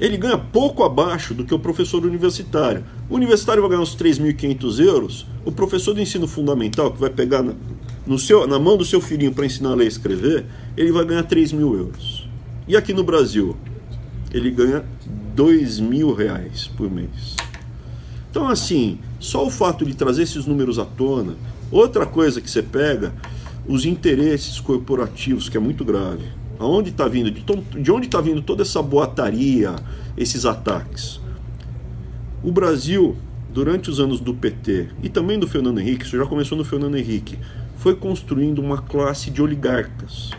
ele 0.00 0.16
ganha 0.16 0.38
pouco 0.38 0.84
abaixo 0.84 1.34
do 1.34 1.44
que 1.44 1.52
o 1.52 1.58
professor 1.58 2.04
universitário. 2.06 2.84
O 3.10 3.16
universitário 3.16 3.60
vai 3.60 3.70
ganhar 3.70 3.82
uns 3.82 3.96
3.500 3.96 4.78
euros, 4.78 5.26
o 5.44 5.50
professor 5.50 5.92
do 5.92 6.00
ensino 6.00 6.28
fundamental, 6.28 6.92
que 6.92 7.00
vai 7.00 7.10
pegar 7.10 7.42
na, 7.42 7.54
no 8.06 8.16
seu, 8.16 8.46
na 8.46 8.60
mão 8.60 8.76
do 8.76 8.84
seu 8.84 9.00
filhinho 9.00 9.34
para 9.34 9.44
ensinar 9.44 9.70
a 9.70 9.74
ler 9.74 9.86
e 9.86 9.88
escrever, 9.88 10.46
ele 10.76 10.92
vai 10.92 11.04
ganhar 11.04 11.24
3 11.24 11.52
mil 11.52 11.74
euros. 11.74 12.28
E 12.68 12.76
aqui 12.76 12.92
no 12.92 13.02
Brasil, 13.02 13.56
ele 14.32 14.50
ganha 14.52 14.84
2 15.34 15.80
mil 15.80 16.14
reais 16.14 16.68
por 16.76 16.88
mês. 16.88 17.34
Então, 18.30 18.46
assim, 18.46 19.00
só 19.18 19.44
o 19.44 19.50
fato 19.50 19.84
de 19.84 19.94
trazer 19.94 20.22
esses 20.22 20.46
números 20.46 20.78
à 20.78 20.84
tona 20.84 21.34
Outra 21.70 22.06
coisa 22.06 22.40
que 22.40 22.50
você 22.50 22.62
pega, 22.62 23.12
os 23.66 23.84
interesses 23.84 24.58
corporativos, 24.58 25.48
que 25.48 25.56
é 25.56 25.60
muito 25.60 25.84
grave. 25.84 26.24
Aonde 26.58 26.90
está 26.90 27.06
vindo? 27.06 27.30
De 27.30 27.92
onde 27.92 28.06
está 28.06 28.20
vindo 28.20 28.42
toda 28.42 28.62
essa 28.62 28.82
boataria, 28.82 29.76
esses 30.16 30.44
ataques? 30.46 31.20
O 32.42 32.50
Brasil, 32.50 33.16
durante 33.52 33.90
os 33.90 34.00
anos 34.00 34.20
do 34.20 34.34
PT 34.34 34.88
e 35.02 35.08
também 35.08 35.38
do 35.38 35.46
Fernando 35.46 35.80
Henrique, 35.80 36.04
isso 36.04 36.16
já 36.16 36.26
começou 36.26 36.56
no 36.56 36.64
Fernando 36.64 36.96
Henrique, 36.96 37.38
foi 37.76 37.94
construindo 37.94 38.60
uma 38.60 38.78
classe 38.78 39.30
de 39.30 39.42
oligarcas. 39.42 40.30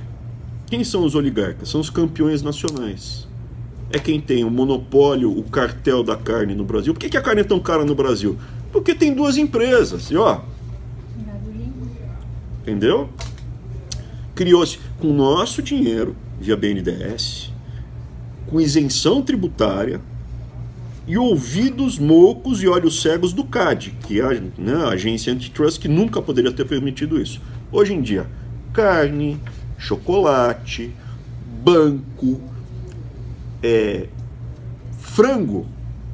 Quem 0.67 0.83
são 0.83 1.03
os 1.05 1.15
oligarcas? 1.15 1.69
São 1.69 1.79
os 1.79 1.89
campeões 1.89 2.41
nacionais. 2.41 3.27
É 3.91 3.98
quem 3.98 4.19
tem 4.19 4.43
o 4.43 4.51
monopólio, 4.51 5.31
o 5.31 5.43
cartel 5.43 6.03
da 6.03 6.15
carne 6.15 6.53
no 6.53 6.63
Brasil. 6.63 6.93
Por 6.93 7.00
que, 7.00 7.09
que 7.09 7.17
a 7.17 7.21
carne 7.21 7.41
é 7.41 7.43
tão 7.43 7.59
cara 7.59 7.86
no 7.86 7.95
Brasil? 7.95 8.38
Porque 8.71 8.93
tem 8.93 9.13
duas 9.13 9.38
empresas. 9.38 10.12
E 10.12 10.17
ó, 10.17 10.41
Entendeu? 12.61 13.09
Criou-se 14.35 14.79
com 14.99 15.13
nosso 15.13 15.61
dinheiro, 15.61 16.15
via 16.39 16.55
BNDES, 16.55 17.51
com 18.47 18.59
isenção 18.59 19.21
tributária 19.21 20.01
e 21.07 21.17
ouvidos 21.17 21.97
moucos 21.97 22.61
e 22.61 22.67
olhos 22.67 23.01
cegos 23.01 23.33
do 23.33 23.43
CAD, 23.43 23.95
que 24.05 24.21
é 24.21 24.23
a, 24.23 24.41
né, 24.57 24.75
a 24.85 24.89
agência 24.89 25.33
antitrust 25.33 25.79
que 25.79 25.87
nunca 25.87 26.21
poderia 26.21 26.51
ter 26.51 26.65
permitido 26.65 27.19
isso. 27.19 27.41
Hoje 27.71 27.93
em 27.93 28.01
dia, 28.01 28.27
carne, 28.71 29.41
chocolate, 29.77 30.93
banco, 31.63 32.39
é, 33.63 34.07
frango, 34.99 35.65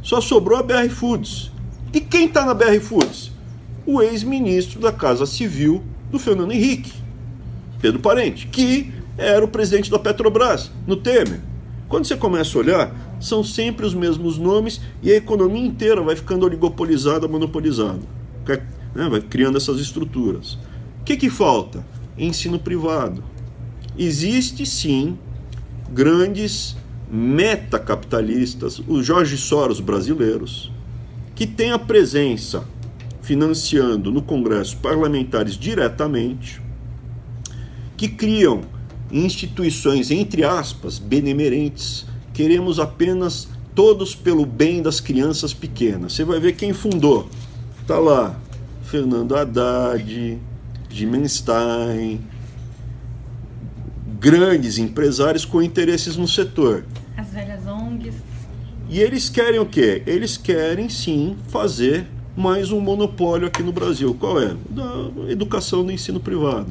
só 0.02 0.22
sobrou 0.22 0.58
a 0.58 0.64
BR 0.64 0.90
Foods. 0.90 1.52
E 1.94 2.00
quem 2.00 2.28
está 2.28 2.46
na 2.46 2.54
BR 2.54 2.80
Foods? 2.80 3.32
O 3.86 4.02
ex-ministro 4.02 4.80
da 4.80 4.92
Casa 4.92 5.26
Civil 5.26 5.84
do 6.12 6.20
Fernando 6.20 6.52
Henrique, 6.52 6.94
Pedro 7.82 8.00
Parente, 8.00 8.48
que 8.48 8.94
era 9.18 9.44
o 9.44 9.48
presidente 9.48 9.90
da 9.90 10.00
Petrobras, 10.00 10.72
no 10.86 10.96
Temer. 10.96 11.42
Quando 11.88 12.06
você 12.06 12.18
começa 12.18 12.58
a 12.58 12.62
olhar, 12.62 13.18
são 13.20 13.44
sempre 13.44 13.86
os 13.86 13.94
mesmos 13.94 14.38
nomes 14.38 14.82
e 15.02 15.12
a 15.12 15.16
economia 15.16 15.66
inteira 15.66 16.02
vai 16.02 16.16
ficando 16.16 16.46
oligopolizada, 16.46 17.28
monopolizada. 17.28 18.02
Né? 18.94 19.10
Vai 19.10 19.22
criando 19.22 19.58
essas 19.58 19.80
estruturas. 19.80 20.58
O 21.02 21.04
que, 21.06 21.16
que 21.16 21.30
falta? 21.30 21.86
Ensino 22.18 22.60
privado. 22.60 23.24
Existe 23.98 24.66
sim 24.66 25.18
grandes 25.92 26.76
metacapitalistas, 27.10 28.82
os 28.88 29.06
Jorge 29.06 29.38
Soros 29.38 29.80
brasileiros, 29.80 30.72
que 31.36 31.46
têm 31.46 31.72
a 31.72 31.80
presença 31.80 32.66
financiando 33.26 34.12
no 34.12 34.22
Congresso 34.22 34.78
parlamentares 34.78 35.58
diretamente, 35.58 36.62
que 37.98 38.08
criam 38.08 38.62
instituições, 39.12 40.12
entre 40.12 40.44
aspas, 40.44 41.00
benemerentes. 41.00 42.06
Queremos 42.34 42.80
apenas 42.80 43.48
todos 43.74 44.14
pelo 44.14 44.46
bem 44.46 44.80
das 44.80 45.00
crianças 45.00 45.56
pequenas. 45.56 46.14
Você 46.14 46.24
vai 46.24 46.40
ver 46.40 46.54
quem 46.56 46.72
fundou. 46.72 47.28
Tá 47.88 47.98
lá, 47.98 48.40
Fernando 48.84 49.36
Haddad, 49.36 50.40
Gimenstein, 50.88 52.22
grandes 54.20 54.78
empresários 54.78 55.46
com 55.46 55.64
interesses 55.64 56.16
no 56.16 56.28
setor. 56.28 56.86
As 57.18 57.30
velhas 57.30 57.66
ONGs. 57.66 58.14
E 58.88 59.00
eles 59.00 59.30
querem 59.30 59.60
o 59.60 59.66
quê? 59.66 60.04
Eles 60.06 60.38
querem 60.38 60.90
sim 60.90 61.36
fazer 61.48 62.06
mais 62.36 62.72
um 62.72 62.80
monopólio 62.80 63.48
aqui 63.48 63.64
no 63.64 63.72
Brasil. 63.72 64.16
Qual 64.20 64.42
é? 64.42 64.56
Da 64.70 65.30
educação 65.30 65.84
do 65.84 65.92
ensino 65.92 66.20
privado. 66.20 66.68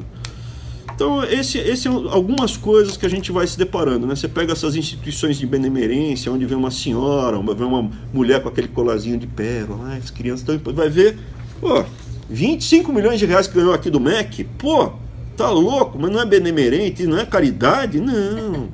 Então, 0.93 1.23
esse, 1.25 1.57
esse 1.57 1.83
são 1.83 2.09
algumas 2.09 2.55
coisas 2.55 2.95
que 2.95 3.05
a 3.05 3.09
gente 3.09 3.29
vai 3.29 3.45
se 3.45 3.57
deparando, 3.57 4.07
né? 4.07 4.15
Você 4.15 4.29
pega 4.29 4.53
essas 4.53 4.77
instituições 4.77 5.37
de 5.37 5.45
benemerência, 5.45 6.31
onde 6.31 6.45
vem 6.45 6.57
uma 6.57 6.71
senhora, 6.71 7.37
uma, 7.37 7.53
vem 7.53 7.67
uma 7.67 7.91
mulher 8.13 8.41
com 8.41 8.47
aquele 8.47 8.69
colarzinho 8.69 9.17
de 9.17 9.27
pérola, 9.27 9.89
ah, 9.89 9.97
as 9.97 10.09
crianças 10.09 10.47
estão... 10.47 10.73
Vai 10.73 10.87
ver, 10.87 11.17
pô, 11.59 11.83
25 12.29 12.93
milhões 12.93 13.19
de 13.19 13.25
reais 13.25 13.45
que 13.45 13.55
ganhou 13.55 13.73
aqui 13.73 13.89
do 13.89 13.99
MEC, 13.99 14.45
pô, 14.57 14.93
tá 15.35 15.49
louco, 15.49 15.99
mas 15.99 16.09
não 16.09 16.21
é 16.21 16.25
benemerente, 16.25 17.05
não 17.05 17.17
é 17.17 17.25
caridade, 17.25 17.99
não. 17.99 18.69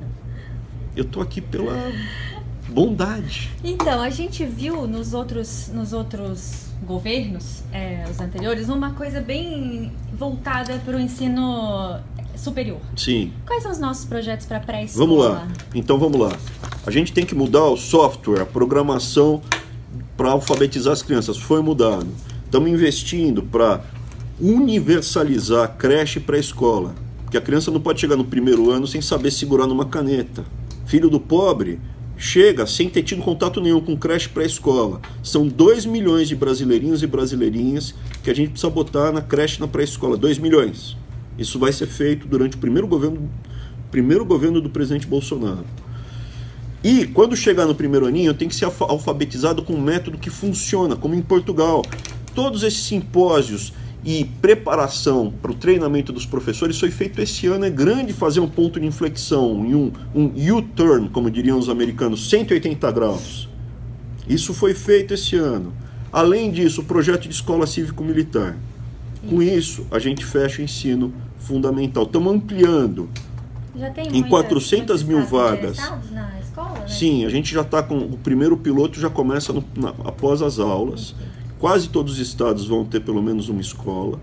Eu 0.94 1.04
tô 1.04 1.20
aqui 1.20 1.40
pela 1.40 1.76
bondade. 2.72 3.50
Então, 3.62 4.00
a 4.00 4.10
gente 4.10 4.44
viu 4.44 4.86
nos 4.86 5.14
outros, 5.14 5.70
nos 5.72 5.92
outros 5.92 6.72
governos, 6.84 7.62
é, 7.72 8.04
os 8.10 8.20
anteriores, 8.20 8.68
uma 8.68 8.92
coisa 8.92 9.20
bem 9.20 9.92
voltada 10.12 10.80
para 10.84 10.96
o 10.96 11.00
ensino 11.00 12.00
superior. 12.36 12.80
Sim. 12.96 13.32
Quais 13.46 13.62
são 13.62 13.70
os 13.70 13.78
nossos 13.78 14.04
projetos 14.04 14.46
para 14.46 14.60
pré-escola? 14.60 15.06
Vamos 15.06 15.24
lá. 15.24 15.48
Então 15.74 15.98
vamos 15.98 16.20
lá. 16.20 16.32
A 16.84 16.90
gente 16.90 17.12
tem 17.12 17.24
que 17.24 17.34
mudar 17.34 17.64
o 17.64 17.76
software, 17.76 18.40
a 18.40 18.46
programação 18.46 19.40
para 20.16 20.30
alfabetizar 20.30 20.92
as 20.92 21.02
crianças. 21.02 21.36
Foi 21.36 21.62
mudado. 21.62 22.08
Estamos 22.44 22.68
investindo 22.68 23.42
para 23.42 23.82
universalizar 24.40 25.76
creche 25.76 26.18
para 26.18 26.38
escola. 26.38 26.94
Porque 27.22 27.36
a 27.36 27.40
criança 27.40 27.70
não 27.70 27.80
pode 27.80 28.00
chegar 28.00 28.16
no 28.16 28.24
primeiro 28.24 28.70
ano 28.70 28.86
sem 28.86 29.00
saber 29.00 29.30
segurar 29.30 29.66
numa 29.66 29.86
caneta. 29.86 30.44
Filho 30.84 31.08
do 31.08 31.20
pobre 31.20 31.80
chega 32.22 32.68
sem 32.68 32.88
ter 32.88 33.02
tido 33.02 33.20
contato 33.20 33.60
nenhum 33.60 33.80
com 33.80 33.96
creche 33.96 34.28
pré-escola. 34.28 35.00
São 35.24 35.48
2 35.48 35.84
milhões 35.86 36.28
de 36.28 36.36
brasileirinhos 36.36 37.02
e 37.02 37.06
brasileirinhas 37.08 37.96
que 38.22 38.30
a 38.30 38.34
gente 38.34 38.50
precisa 38.50 38.70
botar 38.70 39.10
na 39.10 39.20
creche 39.20 39.60
na 39.60 39.66
pré-escola. 39.66 40.16
2 40.16 40.38
milhões. 40.38 40.96
Isso 41.36 41.58
vai 41.58 41.72
ser 41.72 41.88
feito 41.88 42.28
durante 42.28 42.56
o 42.56 42.60
primeiro 42.60 42.86
governo, 42.86 43.28
primeiro 43.90 44.24
governo 44.24 44.60
do 44.60 44.70
presidente 44.70 45.04
Bolsonaro. 45.04 45.64
E 46.84 47.06
quando 47.06 47.34
chegar 47.34 47.66
no 47.66 47.74
primeiro 47.74 48.06
aninho, 48.06 48.32
tem 48.32 48.46
que 48.46 48.54
ser 48.54 48.66
alfabetizado 48.66 49.60
com 49.64 49.72
um 49.72 49.82
método 49.82 50.16
que 50.16 50.30
funciona, 50.30 50.94
como 50.94 51.16
em 51.16 51.22
Portugal. 51.22 51.82
Todos 52.36 52.62
esses 52.62 52.84
simpósios 52.84 53.72
e 54.04 54.24
preparação 54.24 55.32
para 55.40 55.52
o 55.52 55.54
treinamento 55.54 56.12
dos 56.12 56.26
professores 56.26 56.78
foi 56.78 56.90
feito 56.90 57.20
esse 57.20 57.46
ano. 57.46 57.64
É 57.64 57.70
grande 57.70 58.12
fazer 58.12 58.40
um 58.40 58.48
ponto 58.48 58.80
de 58.80 58.86
inflexão, 58.86 59.64
em 59.64 59.74
um, 59.74 59.92
um 60.14 60.56
U-turn, 60.56 61.08
como 61.08 61.30
diriam 61.30 61.58
os 61.58 61.68
americanos, 61.68 62.28
180 62.28 62.90
graus. 62.90 63.48
Isso 64.28 64.52
foi 64.52 64.74
feito 64.74 65.14
esse 65.14 65.36
ano. 65.36 65.72
Além 66.12 66.50
disso, 66.50 66.80
o 66.80 66.84
projeto 66.84 67.22
de 67.22 67.34
escola 67.34 67.66
cívico-militar. 67.66 68.56
Com 69.28 69.40
isso, 69.40 69.86
a 69.90 69.98
gente 69.98 70.24
fecha 70.24 70.60
o 70.60 70.64
ensino 70.64 71.14
fundamental. 71.38 72.02
Estamos 72.02 72.34
ampliando 72.34 73.08
em 74.12 74.22
400 74.22 75.02
mil 75.04 75.24
vagas. 75.24 75.78
Na 76.10 76.38
escola, 76.40 76.78
né? 76.80 76.88
Sim, 76.88 77.24
a 77.24 77.28
gente 77.28 77.52
já 77.54 77.62
está 77.62 77.82
com. 77.82 77.98
O 77.98 78.18
primeiro 78.18 78.56
piloto 78.56 79.00
já 79.00 79.08
começa 79.08 79.52
no, 79.52 79.64
na, 79.76 79.90
após 80.04 80.42
as 80.42 80.58
aulas. 80.58 81.12
Okay. 81.12 81.31
Quase 81.62 81.88
todos 81.88 82.14
os 82.14 82.18
estados 82.18 82.66
vão 82.66 82.84
ter 82.84 82.98
pelo 82.98 83.22
menos 83.22 83.48
uma 83.48 83.60
escola. 83.60 84.18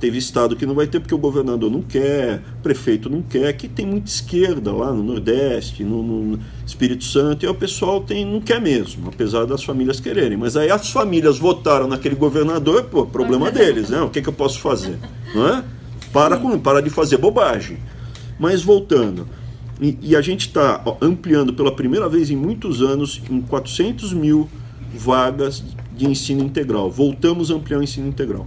Teve 0.00 0.18
estado 0.18 0.56
que 0.56 0.66
não 0.66 0.74
vai 0.74 0.88
ter 0.88 0.98
porque 0.98 1.14
o 1.14 1.18
governador 1.18 1.70
não 1.70 1.80
quer, 1.80 2.42
o 2.58 2.62
prefeito 2.64 3.08
não 3.08 3.22
quer, 3.22 3.52
que 3.52 3.68
tem 3.68 3.86
muita 3.86 4.10
esquerda 4.10 4.72
lá 4.72 4.92
no 4.92 5.00
Nordeste, 5.00 5.84
no, 5.84 6.02
no 6.02 6.40
Espírito 6.66 7.04
Santo, 7.04 7.46
e 7.46 7.48
o 7.48 7.54
pessoal 7.54 8.00
tem, 8.00 8.26
não 8.26 8.40
quer 8.40 8.60
mesmo, 8.60 9.08
apesar 9.08 9.46
das 9.46 9.62
famílias 9.62 10.00
quererem. 10.00 10.36
Mas 10.36 10.56
aí 10.56 10.68
as 10.68 10.90
famílias 10.90 11.38
votaram 11.38 11.86
naquele 11.86 12.16
governador, 12.16 12.82
pô, 12.86 13.06
problema 13.06 13.52
deles, 13.52 13.90
né? 13.90 14.00
O 14.00 14.10
que, 14.10 14.20
que 14.20 14.28
eu 14.28 14.32
posso 14.32 14.58
fazer? 14.58 14.98
Não 15.32 15.46
é? 15.46 15.64
Para, 16.12 16.36
com, 16.38 16.58
para 16.58 16.82
de 16.82 16.90
fazer 16.90 17.18
bobagem. 17.18 17.78
Mas 18.36 18.64
voltando, 18.64 19.28
e, 19.80 19.96
e 20.02 20.16
a 20.16 20.20
gente 20.20 20.48
está 20.48 20.82
ampliando 21.00 21.54
pela 21.54 21.70
primeira 21.70 22.08
vez 22.08 22.32
em 22.32 22.36
muitos 22.36 22.82
anos 22.82 23.22
em 23.30 23.40
400 23.42 24.12
mil 24.12 24.50
vagas 24.92 25.62
de 25.96 26.06
ensino 26.06 26.42
integral. 26.42 26.90
Voltamos 26.90 27.50
a 27.50 27.54
ampliar 27.54 27.78
o 27.78 27.82
ensino 27.82 28.08
integral. 28.08 28.46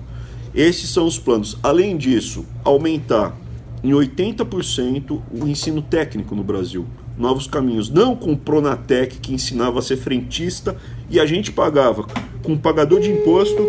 Esses 0.54 0.90
são 0.90 1.06
os 1.06 1.20
planos. 1.20 1.58
Além 1.62 1.98
disso, 1.98 2.46
aumentar 2.64 3.38
em 3.84 3.92
80% 3.92 5.22
o 5.32 5.48
ensino 5.48 5.82
técnico 5.82 6.36
no 6.36 6.44
Brasil. 6.44 6.86
Novos 7.18 7.48
caminhos. 7.48 7.90
Não 7.90 8.16
com 8.16 8.34
o 8.34 8.38
Pronatec, 8.38 9.20
que 9.20 9.34
ensinava 9.34 9.80
a 9.80 9.82
ser 9.82 9.98
frentista, 9.98 10.76
e 11.10 11.20
a 11.20 11.26
gente 11.26 11.52
pagava 11.52 12.06
com 12.44 12.58
pagador 12.58 13.00
de 13.00 13.10
imposto, 13.10 13.68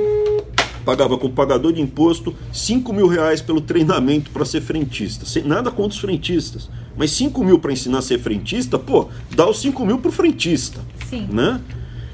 pagava 0.85 1.19
com 1.19 1.31
pagador 1.31 1.73
de 1.73 1.81
imposto 1.81 2.35
5 2.53 2.93
mil 2.93 3.07
reais 3.07 3.41
pelo 3.43 3.61
treinamento 3.61 4.31
para 4.31 4.45
ser 4.45 4.61
frentista. 4.61 5.27
Sem 5.27 5.45
nada 5.45 5.71
contra 5.71 5.93
os 5.93 5.99
frentistas. 5.99 6.69
Mas 6.97 7.11
5 7.13 7.45
mil 7.45 7.59
para 7.59 7.73
ensinar 7.73 7.99
a 7.99 8.03
ser 8.03 8.19
frentista, 8.19 8.79
pô, 8.79 9.09
dá 9.35 9.49
os 9.49 9.61
5 9.61 9.85
mil 9.87 9.99
para 9.99 10.09
o 10.09 10.13
frentista. 10.13 10.81
Sim. 11.09 11.29
Né? 11.31 11.61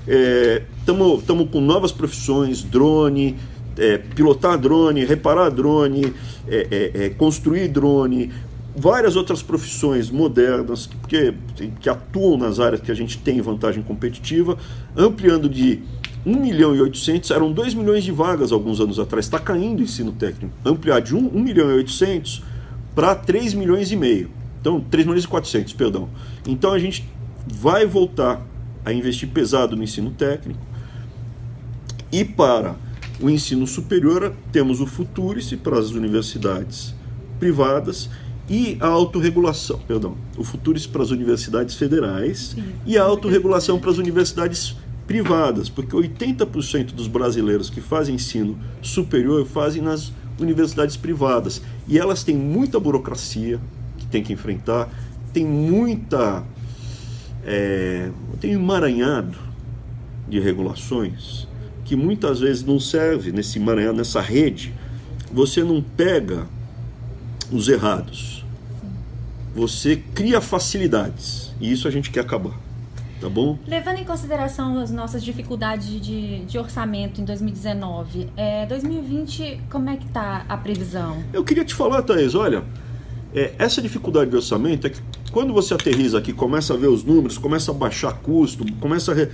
Estamos 0.06 1.22
é, 1.22 1.46
com 1.50 1.60
novas 1.60 1.92
profissões, 1.92 2.62
drone, 2.62 3.36
é, 3.76 3.98
pilotar 3.98 4.58
drone, 4.58 5.04
reparar 5.04 5.50
drone, 5.50 6.12
é, 6.46 6.92
é, 6.94 7.04
é, 7.04 7.10
construir 7.10 7.68
drone, 7.68 8.30
várias 8.76 9.16
outras 9.16 9.42
profissões 9.42 10.10
modernas 10.10 10.88
que, 11.08 11.34
que 11.80 11.88
atuam 11.88 12.36
nas 12.36 12.60
áreas 12.60 12.80
que 12.80 12.90
a 12.90 12.94
gente 12.94 13.18
tem 13.18 13.40
vantagem 13.40 13.82
competitiva, 13.82 14.58
ampliando 14.96 15.48
de 15.48 15.82
1 16.26 16.40
milhão 16.40 16.74
e 16.74 16.80
800, 16.80 17.30
eram 17.30 17.52
2 17.52 17.74
milhões 17.74 18.02
de 18.02 18.10
vagas 18.10 18.50
alguns 18.50 18.80
anos 18.80 18.98
atrás, 18.98 19.26
está 19.26 19.38
caindo 19.38 19.80
o 19.80 19.82
ensino 19.82 20.12
técnico, 20.12 20.54
ampliar 20.64 21.00
de 21.00 21.14
1, 21.14 21.18
1 21.18 21.40
milhão 21.40 21.70
e 21.70 21.74
800 21.74 22.42
para 22.94 23.14
3 23.14 23.54
milhões 23.54 23.92
e 23.92 23.96
meio, 23.96 24.30
então 24.60 24.80
3 24.80 25.06
milhões 25.06 25.24
e 25.24 25.28
400, 25.28 25.72
perdão. 25.74 26.08
Então 26.46 26.72
a 26.72 26.78
gente 26.78 27.06
vai 27.46 27.84
voltar 27.86 28.40
a 28.84 28.92
investir 28.92 29.28
pesado 29.28 29.76
no 29.76 29.82
ensino 29.82 30.10
técnico. 30.10 30.60
E 32.12 32.24
para 32.24 32.76
o 33.20 33.30
ensino 33.30 33.66
superior, 33.66 34.32
temos 34.52 34.80
o 34.80 34.86
Futurice 34.86 35.56
para 35.56 35.78
as 35.78 35.90
universidades 35.90 36.94
privadas 37.38 38.08
e 38.48 38.76
a 38.80 38.86
autorregulação, 38.86 39.78
perdão, 39.86 40.16
o 40.36 40.44
Futurice 40.44 40.86
para 40.86 41.02
as 41.02 41.10
universidades 41.10 41.74
federais 41.76 42.56
e 42.84 42.98
a 42.98 43.02
autorregulação 43.02 43.78
para 43.78 43.90
as 43.90 43.98
universidades 43.98 44.76
privadas, 45.06 45.68
porque 45.68 45.94
80% 45.94 46.92
dos 46.92 47.06
brasileiros 47.06 47.70
que 47.70 47.80
fazem 47.80 48.14
ensino 48.14 48.58
superior 48.82 49.46
fazem 49.46 49.82
nas 49.82 50.12
universidades 50.38 50.96
privadas 50.96 51.62
e 51.86 51.98
elas 51.98 52.24
têm 52.24 52.36
muita 52.36 52.80
burocracia 52.80 53.60
que 53.98 54.06
tem 54.06 54.22
que 54.22 54.32
enfrentar, 54.32 54.88
tem 55.32 55.44
muita 55.44 56.44
é, 57.44 58.10
tem 58.40 58.56
um 58.56 58.60
emaranhado 58.60 59.38
de 60.28 60.40
regulações 60.40 61.46
que 61.84 61.94
muitas 61.94 62.40
vezes 62.40 62.64
não 62.64 62.80
serve 62.80 63.30
nesse 63.30 63.58
emaranhado, 63.58 63.96
nessa 63.96 64.20
rede. 64.20 64.72
Você 65.32 65.62
não 65.62 65.82
pega 65.82 66.46
os 67.52 67.68
errados. 67.68 68.44
Você 69.54 69.96
cria 70.14 70.40
facilidades. 70.40 71.52
E 71.60 71.70
isso 71.70 71.86
a 71.86 71.90
gente 71.90 72.10
quer 72.10 72.20
acabar. 72.20 72.58
Tá 73.20 73.28
bom? 73.28 73.58
Levando 73.66 73.98
em 73.98 74.04
consideração 74.04 74.78
as 74.80 74.90
nossas 74.90 75.22
dificuldades 75.22 75.88
de, 76.00 76.44
de 76.44 76.58
orçamento 76.58 77.20
em 77.20 77.24
2019, 77.24 78.28
é, 78.36 78.66
2020, 78.66 79.60
como 79.70 79.88
é 79.88 79.96
que 79.96 80.06
tá 80.08 80.44
a 80.48 80.56
previsão? 80.56 81.22
Eu 81.32 81.44
queria 81.44 81.64
te 81.64 81.74
falar, 81.74 82.02
Thaís, 82.02 82.34
olha, 82.34 82.64
é, 83.34 83.54
essa 83.58 83.80
dificuldade 83.80 84.30
de 84.30 84.36
orçamento 84.36 84.86
é 84.86 84.90
que 84.90 85.00
quando 85.34 85.52
você 85.52 85.74
aterriza 85.74 86.16
aqui, 86.16 86.32
começa 86.32 86.74
a 86.74 86.76
ver 86.76 86.86
os 86.86 87.02
números, 87.02 87.36
começa 87.36 87.72
a 87.72 87.74
baixar 87.74 88.12
custo, 88.12 88.64
começa 88.74 89.10
a. 89.10 89.28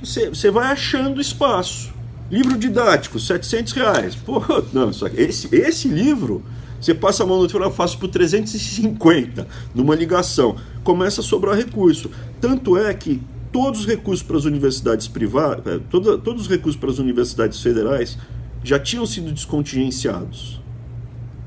Você, 0.00 0.28
você 0.28 0.48
vai 0.48 0.70
achando 0.70 1.20
espaço. 1.20 1.92
Livro 2.30 2.56
didático, 2.56 3.18
700 3.18 3.72
reais. 3.72 4.14
Pô, 4.14 4.40
não, 4.72 4.90
esse, 5.16 5.52
esse 5.52 5.88
livro, 5.88 6.44
você 6.80 6.94
passa 6.94 7.24
a 7.24 7.26
mão 7.26 7.34
no 7.34 7.42
outro 7.42 7.60
eu 7.60 7.70
faço 7.72 7.98
por 7.98 8.06
350 8.06 9.48
numa 9.74 9.96
ligação. 9.96 10.54
Começa 10.84 11.20
a 11.20 11.24
sobrar 11.24 11.56
recurso. 11.56 12.12
Tanto 12.40 12.78
é 12.78 12.94
que 12.94 13.20
todos 13.50 13.80
os 13.80 13.86
recursos 13.86 14.22
para 14.22 14.36
as 14.36 14.44
universidades 14.44 15.08
privadas, 15.08 15.66
é, 15.66 15.80
todos 15.90 16.42
os 16.42 16.48
recursos 16.48 16.80
para 16.80 16.90
as 16.90 17.00
universidades 17.00 17.60
federais 17.60 18.16
já 18.62 18.78
tinham 18.78 19.04
sido 19.04 19.32
descontingenciados. 19.32 20.60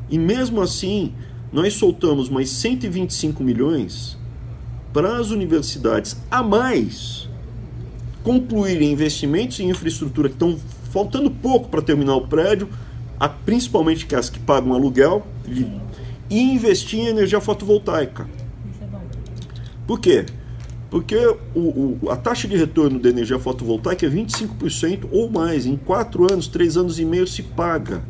E 0.09 0.19
mesmo 0.19 0.61
assim, 0.61 1.13
nós 1.53 1.75
soltamos 1.75 2.29
mais 2.29 2.49
125 2.49 3.43
milhões 3.43 4.17
para 4.91 5.17
as 5.17 5.29
universidades 5.29 6.17
a 6.29 6.41
mais 6.41 7.29
concluírem 8.23 8.91
investimentos 8.91 9.59
em 9.59 9.69
infraestrutura 9.69 10.29
que 10.29 10.35
estão 10.35 10.57
faltando 10.91 11.29
pouco 11.29 11.69
para 11.69 11.81
terminar 11.81 12.15
o 12.15 12.27
prédio, 12.27 12.67
principalmente 13.45 14.13
as 14.15 14.29
que 14.29 14.39
pagam 14.39 14.73
aluguel, 14.73 15.25
e 16.29 16.41
investir 16.41 16.99
em 16.99 17.07
energia 17.07 17.39
fotovoltaica. 17.39 18.27
Por 19.85 19.99
quê? 19.99 20.25
Porque 20.89 21.17
o, 21.53 21.97
o, 22.03 22.09
a 22.09 22.15
taxa 22.15 22.47
de 22.47 22.55
retorno 22.55 22.99
da 22.99 23.09
energia 23.09 23.37
fotovoltaica 23.37 24.05
é 24.05 24.09
25% 24.09 25.07
ou 25.11 25.29
mais. 25.29 25.65
Em 25.65 25.75
4 25.75 26.31
anos, 26.31 26.47
3 26.47 26.77
anos 26.77 26.99
e 26.99 27.05
meio 27.05 27.27
se 27.27 27.43
paga. 27.43 28.03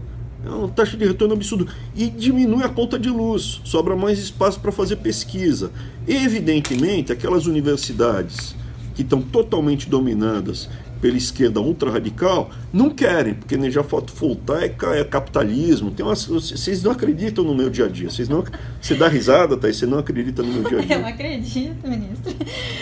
É 0.46 0.50
uma 0.50 0.68
taxa 0.68 0.98
de 0.98 1.06
retorno 1.06 1.34
absurda. 1.34 1.72
E 1.96 2.10
diminui 2.10 2.64
a 2.64 2.70
conta 2.70 3.00
de 3.00 3.10
luz, 3.10 3.62
sobra 3.64 3.96
mais 3.96 4.20
espaço 4.20 4.60
para 4.60 4.72
fazer 4.72 4.98
pesquisa. 4.98 5.72
Evidentemente, 6.08 7.12
aquelas 7.12 7.46
universidades 7.46 8.56
que 8.94 9.02
estão 9.02 9.22
totalmente 9.22 9.90
dominadas 9.90 10.70
pela 11.04 11.18
esquerda 11.18 11.60
ultra-radical 11.60 12.50
não 12.72 12.90
querem, 12.90 13.34
porque 13.34 13.56
energia 13.56 13.84
fotovoltaica 13.84 14.88
é 14.96 15.04
capitalismo. 15.04 15.92
Tem 15.92 16.06
umas, 16.06 16.26
vocês 16.26 16.82
não 16.82 16.92
acreditam 16.92 17.44
no 17.44 17.54
meu 17.54 17.70
dia 17.70 17.86
a 17.86 17.88
dia. 17.90 18.10
Vocês 18.10 18.30
não, 18.30 18.46
você 18.82 18.96
dá 18.96 19.10
risada, 19.10 19.58
tá? 19.58 19.68
Você 19.68 19.86
não 19.86 19.98
acredita 19.98 20.42
no 20.42 20.54
meu 20.54 20.64
dia 20.64 20.80
a 20.80 20.82
dia. 20.88 20.96
Eu 20.96 21.06
acredito, 21.06 21.86
ministro. 21.86 22.34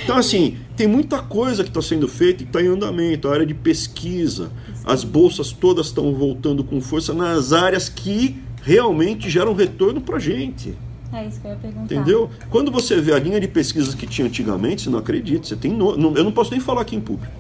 Então, 0.03 0.15
assim, 0.15 0.57
tem 0.77 0.85
muita 0.85 1.17
coisa 1.17 1.63
que 1.63 1.69
está 1.69 1.81
sendo 1.81 2.07
feita 2.07 2.43
e 2.43 2.45
está 2.45 2.61
em 2.61 2.67
andamento. 2.67 3.27
A 3.27 3.33
área 3.33 3.45
de 3.45 3.55
pesquisa, 3.55 4.51
as 4.85 5.03
bolsas 5.03 5.51
todas 5.51 5.87
estão 5.87 6.13
voltando 6.13 6.63
com 6.63 6.81
força 6.81 7.13
nas 7.13 7.53
áreas 7.53 7.89
que 7.89 8.41
realmente 8.63 9.29
geram 9.29 9.53
retorno 9.53 10.01
para 10.01 10.19
gente. 10.19 10.75
É 11.13 11.25
isso 11.25 11.41
que 11.41 11.47
eu 11.47 11.51
ia 11.51 11.57
perguntar. 11.57 11.83
Entendeu? 11.83 12.29
Quando 12.49 12.71
você 12.71 12.99
vê 13.01 13.13
a 13.13 13.19
linha 13.19 13.39
de 13.39 13.47
pesquisas 13.47 13.93
que 13.93 14.07
tinha 14.07 14.27
antigamente, 14.27 14.83
você 14.83 14.89
não 14.89 14.99
acredita. 14.99 15.45
Você 15.45 15.55
tem 15.55 15.71
no... 15.71 15.93
Eu 16.15 16.23
não 16.23 16.31
posso 16.31 16.51
nem 16.51 16.59
falar 16.59 16.81
aqui 16.81 16.95
em 16.95 17.01
público. 17.01 17.33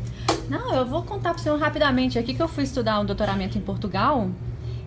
Não, 0.49 0.75
eu 0.75 0.85
vou 0.85 1.03
contar 1.03 1.29
para 1.33 1.39
o 1.39 1.41
senhor 1.41 1.57
rapidamente 1.57 2.19
aqui 2.19 2.33
que 2.33 2.41
eu 2.41 2.47
fui 2.47 2.65
estudar 2.65 2.99
um 2.99 3.05
doutoramento 3.05 3.57
em 3.57 3.61
Portugal 3.61 4.29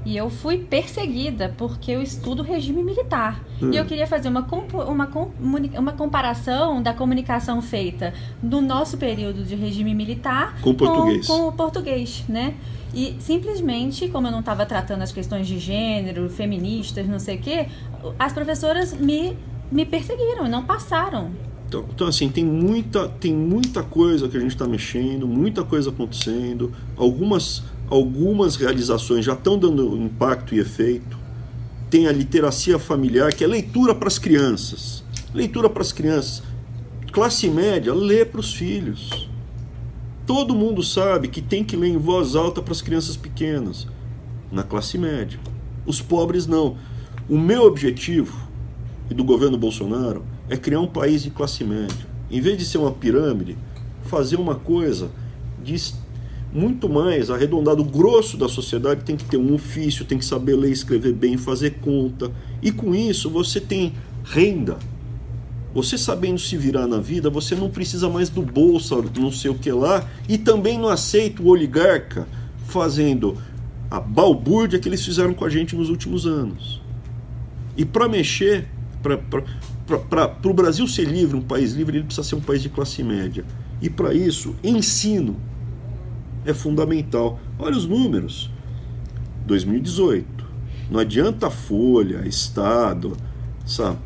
e 0.05 0.17
eu 0.17 0.29
fui 0.29 0.59
perseguida 0.59 1.55
porque 1.57 1.91
eu 1.91 2.03
estudo 2.03 2.43
regime 2.43 2.83
militar. 2.83 3.43
Hum. 3.61 3.71
E 3.73 3.77
eu 3.77 3.85
queria 3.85 4.07
fazer 4.07 4.29
uma, 4.29 4.47
uma, 4.87 5.11
uma 5.79 5.93
comparação 5.93 6.83
da 6.83 6.93
comunicação 6.93 7.63
feita 7.63 8.13
no 8.43 8.61
nosso 8.61 8.99
período 8.99 9.45
de 9.45 9.55
regime 9.55 9.95
militar 9.95 10.61
com 10.61 10.71
o 10.71 10.75
português. 10.75 11.27
Com, 11.27 11.39
com 11.39 11.49
o 11.49 11.53
português, 11.53 12.25
né? 12.29 12.55
E 12.95 13.17
simplesmente, 13.19 14.09
como 14.09 14.29
eu 14.29 14.31
não 14.31 14.41
estava 14.41 14.65
tratando 14.65 15.03
as 15.03 15.11
questões 15.11 15.49
de 15.49 15.59
gênero, 15.59 16.31
feministas, 16.31 17.09
não 17.09 17.19
sei 17.19 17.37
o 17.37 17.41
quê, 17.41 17.67
as 18.19 18.33
professoras 18.33 18.93
me, 18.93 19.37
me 19.71 19.85
perseguiram, 19.85 20.49
não 20.49 20.65
passaram. 20.65 21.33
Então, 21.67 21.85
então, 21.93 22.07
assim, 22.07 22.29
tem 22.29 22.45
muita, 22.45 23.09
tem 23.09 23.35
muita 23.35 23.83
coisa 23.83 24.29
que 24.29 24.37
a 24.37 24.41
gente 24.41 24.53
está 24.53 24.69
mexendo, 24.69 25.27
muita 25.27 25.65
coisa 25.65 25.91
acontecendo, 25.91 26.73
algumas, 26.97 27.65
algumas 27.89 28.57
realizações 28.57 29.25
já 29.25 29.35
estão 29.35 29.59
dando 29.59 29.97
impacto 29.97 30.55
e 30.55 30.59
efeito. 30.59 31.19
Tem 31.91 32.07
a 32.07 32.13
literacia 32.13 32.79
familiar, 32.79 33.33
que 33.33 33.45
é 33.45 33.47
leitura 33.47 33.95
para 33.95 34.09
as 34.09 34.19
crianças. 34.19 35.05
Leitura 35.33 35.69
para 35.69 35.83
as 35.83 35.93
crianças. 35.93 36.43
Classe 37.13 37.49
média, 37.49 37.95
lê 37.95 38.25
para 38.25 38.41
os 38.41 38.53
filhos. 38.53 39.29
Todo 40.27 40.55
mundo 40.55 40.83
sabe 40.83 41.29
que 41.29 41.43
tem 41.43 41.63
que 41.63 41.77
ler 41.77 41.89
em 41.89 41.99
voz 41.99 42.35
alta 42.35 42.63
para 42.63 42.73
as 42.73 42.83
crianças 42.83 43.17
pequenas. 43.17 43.87
Na 44.51 44.63
classe 44.63 44.99
média. 44.99 45.39
Os 45.87 46.01
pobres 46.01 46.47
não. 46.47 46.77
O 47.29 47.39
meu 47.39 47.65
objetivo, 47.65 48.37
e 49.11 49.15
do 49.15 49.23
governo 49.23 49.59
Bolsonaro, 49.59 50.25
é 50.49 50.57
criar 50.57 50.81
um 50.81 50.87
país 50.87 51.23
de 51.23 51.31
classe 51.31 51.63
média. 51.63 52.07
Em 52.31 52.41
vez 52.41 52.59
de 52.59 52.65
ser 52.65 52.79
uma 52.79 52.91
pirâmide, 52.91 53.57
fazer 54.05 54.37
uma 54.37 54.55
coisa 54.55 55.11
de 55.63 55.75
muito 56.55 56.89
mais 56.89 57.31
arredondado. 57.31 57.83
Grosso 57.83 58.37
da 58.37 58.49
sociedade 58.49 59.03
tem 59.03 59.17
que 59.17 59.25
ter 59.25 59.37
um 59.37 59.53
ofício, 59.53 60.05
tem 60.05 60.17
que 60.17 60.25
saber 60.25 60.55
ler, 60.55 60.71
escrever 60.71 61.13
bem, 61.13 61.37
fazer 61.37 61.81
conta. 61.81 62.31
E 62.63 62.71
com 62.71 62.95
isso 62.95 63.29
você 63.29 63.61
tem 63.61 63.93
renda. 64.25 64.79
Você 65.75 65.99
sabendo 65.99 66.39
se 66.39 66.57
virar 66.57 66.87
na 66.87 67.01
vida, 67.01 67.29
você 67.29 67.57
não 67.57 67.69
precisa 67.69 68.09
mais 68.09 68.29
do 68.29 68.41
bolsa, 68.41 68.95
não 69.19 69.33
sei 69.33 69.51
o 69.51 69.57
que 69.57 69.73
lá, 69.73 70.09
e 70.29 70.39
também 70.39 70.79
não 70.79 70.89
aceita 70.89 71.43
o 71.43 71.49
oligarca 71.49 72.29
fazendo 72.69 73.37
a 73.91 73.99
balbúrdia 73.99 74.79
que 74.79 74.89
eles 74.89 75.05
fizeram 75.05 75.35
com 75.35 75.45
a 75.45 75.49
gente 75.49 75.75
nos 75.75 75.91
últimos 75.91 76.27
anos. 76.27 76.81
E 77.77 77.85
para 77.85 78.09
mexer, 78.09 78.69
para 79.03 80.49
o 80.49 80.55
Brasil 80.55 80.87
ser 80.87 81.07
livre, 81.07 81.37
um 81.37 81.43
país 81.43 81.73
livre, 81.73 81.97
ele 81.97 82.05
precisa 82.05 82.27
ser 82.27 82.37
um 82.37 82.41
país 82.41 82.63
de 82.63 82.69
classe 82.69 83.03
média. 83.03 83.45
E 83.83 83.91
para 83.91 84.15
isso, 84.15 84.55
ensino 84.63 85.37
é 86.45 86.53
fundamental. 86.53 87.39
Olha 87.59 87.77
os 87.77 87.87
números. 87.87 88.51
2018. 89.47 90.45
Não 90.91 91.01
adianta 91.01 91.51
Folha, 91.51 92.27
Estado, 92.27 93.17
essa 93.65 93.97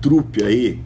trupe 0.00 0.42
aí 0.42 0.80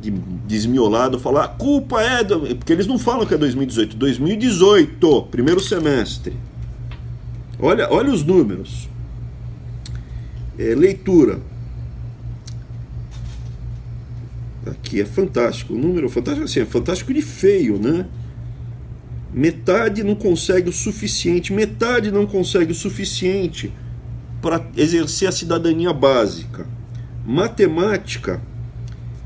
de 0.00 0.10
desmiolado 0.10 1.18
falar 1.18 1.44
a 1.44 1.48
culpa 1.48 2.00
é 2.00 2.24
do... 2.24 2.40
porque 2.56 2.72
eles 2.72 2.86
não 2.86 2.98
falam 2.98 3.26
que 3.26 3.34
é 3.34 3.38
2018, 3.38 3.96
2018, 3.96 5.22
primeiro 5.30 5.60
semestre. 5.60 6.36
Olha, 7.58 7.88
olha 7.90 8.10
os 8.10 8.24
números. 8.24 8.88
É, 10.58 10.74
leitura 10.74 11.40
Aqui 14.66 15.00
é 15.00 15.04
fantástico. 15.04 15.74
O 15.74 15.78
número 15.78 16.08
fantástico 16.08 16.44
assim, 16.44 16.60
é 16.60 16.66
fantástico 16.66 17.12
de 17.14 17.22
feio, 17.22 17.78
né? 17.78 18.06
Metade 19.32 20.02
não 20.02 20.14
consegue 20.14 20.68
o 20.68 20.72
suficiente, 20.72 21.52
metade 21.52 22.10
não 22.10 22.26
consegue 22.26 22.72
o 22.72 22.74
suficiente 22.74 23.72
para 24.42 24.64
exercer 24.76 25.28
a 25.28 25.32
cidadania 25.32 25.92
básica. 25.92 26.66
Matemática, 27.24 28.42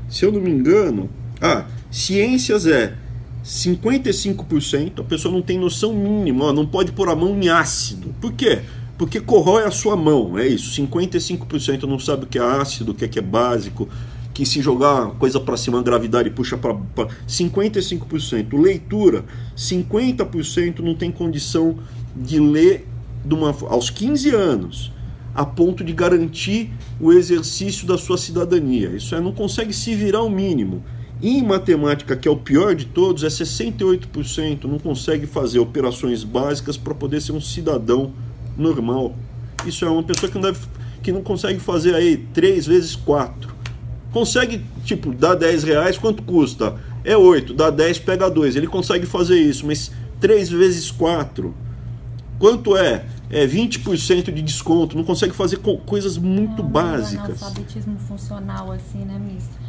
se 0.07 0.25
eu 0.25 0.31
não 0.31 0.41
me 0.41 0.51
engano, 0.51 1.09
ah, 1.41 1.65
ciências 1.89 2.67
é 2.67 2.95
55%, 3.43 4.99
a 4.99 5.03
pessoa 5.03 5.31
não 5.33 5.41
tem 5.41 5.57
noção 5.57 5.93
mínima, 5.93 6.51
não 6.51 6.65
pode 6.65 6.91
pôr 6.91 7.09
a 7.09 7.15
mão 7.15 7.41
em 7.41 7.49
ácido. 7.49 8.13
Por 8.19 8.33
quê? 8.33 8.61
Porque 8.97 9.19
corrói 9.19 9.65
a 9.65 9.71
sua 9.71 9.95
mão, 9.95 10.37
é 10.37 10.47
isso. 10.47 10.81
55% 10.81 11.83
não 11.83 11.99
sabe 11.99 12.25
o 12.25 12.27
que 12.27 12.39
é 12.39 12.41
ácido, 12.41 12.91
o 12.91 12.95
que 12.95 13.05
é, 13.05 13.07
que 13.07 13.19
é 13.19 13.21
básico, 13.21 13.89
que 14.35 14.45
se 14.45 14.61
jogar 14.61 15.11
coisa 15.11 15.39
para 15.39 15.55
cima, 15.55 15.79
a 15.79 15.81
gravidade 15.81 16.29
puxa 16.29 16.57
para 16.57 16.75
55%. 17.25 18.61
Leitura, 18.61 19.23
50% 19.55 20.79
não 20.79 20.93
tem 20.93 21.09
condição 21.09 21.77
de 22.13 22.37
ler 22.37 22.85
de 23.23 23.33
uma, 23.33 23.55
aos 23.69 23.89
15 23.89 24.31
anos, 24.31 24.91
a 25.33 25.45
ponto 25.45 25.85
de 25.85 25.93
garantir 25.93 26.69
o 26.99 27.13
exercício 27.13 27.87
da 27.87 27.97
sua 27.97 28.17
cidadania. 28.17 28.89
Isso 28.89 29.15
é, 29.15 29.21
não 29.21 29.31
consegue 29.31 29.71
se 29.71 29.95
virar 29.95 30.21
o 30.21 30.29
mínimo. 30.29 30.83
E 31.21 31.37
em 31.37 31.41
matemática, 31.41 32.17
que 32.17 32.27
é 32.27 32.31
o 32.31 32.35
pior 32.35 32.75
de 32.75 32.87
todos, 32.87 33.23
é 33.23 33.27
68% 33.27 34.65
não 34.65 34.77
consegue 34.77 35.25
fazer 35.25 35.59
operações 35.59 36.25
básicas 36.25 36.75
para 36.75 36.93
poder 36.93 37.21
ser 37.21 37.31
um 37.31 37.39
cidadão 37.39 38.11
normal. 38.57 39.15
Isso 39.65 39.85
é 39.85 39.89
uma 39.89 40.03
pessoa 40.03 40.29
que 40.29 40.35
não, 40.35 40.51
deve, 40.51 40.59
que 41.01 41.13
não 41.13 41.21
consegue 41.21 41.57
fazer 41.61 41.95
aí 41.95 42.17
3 42.33 42.67
vezes 42.67 42.97
4 42.97 43.54
consegue, 44.15 44.63
tipo, 44.85 45.11
dar 45.13 45.35
10 45.35 45.65
reais, 45.65 45.97
quanto 45.97 46.23
custa? 46.23 46.77
É 47.03 47.17
8, 47.17 47.53
dá 47.53 47.69
10, 47.69 47.99
pega 47.99 48.29
2. 48.29 48.55
Ele 48.55 48.65
consegue 48.65 49.05
fazer 49.05 49.37
isso, 49.37 49.67
mas 49.67 49.91
3 50.21 50.49
vezes 50.49 50.89
4, 50.89 51.53
quanto 52.39 52.77
é? 52.77 53.03
É 53.29 53.45
20% 53.45 54.31
de 54.31 54.41
desconto, 54.41 54.95
não 54.95 55.03
consegue 55.03 55.33
fazer 55.33 55.57
coisas 55.85 56.17
muito 56.17 56.63
não, 56.63 56.69
básicas. 56.69 57.41
Não, 57.41 57.47
analfabetismo 57.47 57.97
funcional, 58.07 58.71
assim, 58.71 58.99
né, 58.99 59.19
ministro? 59.19 59.59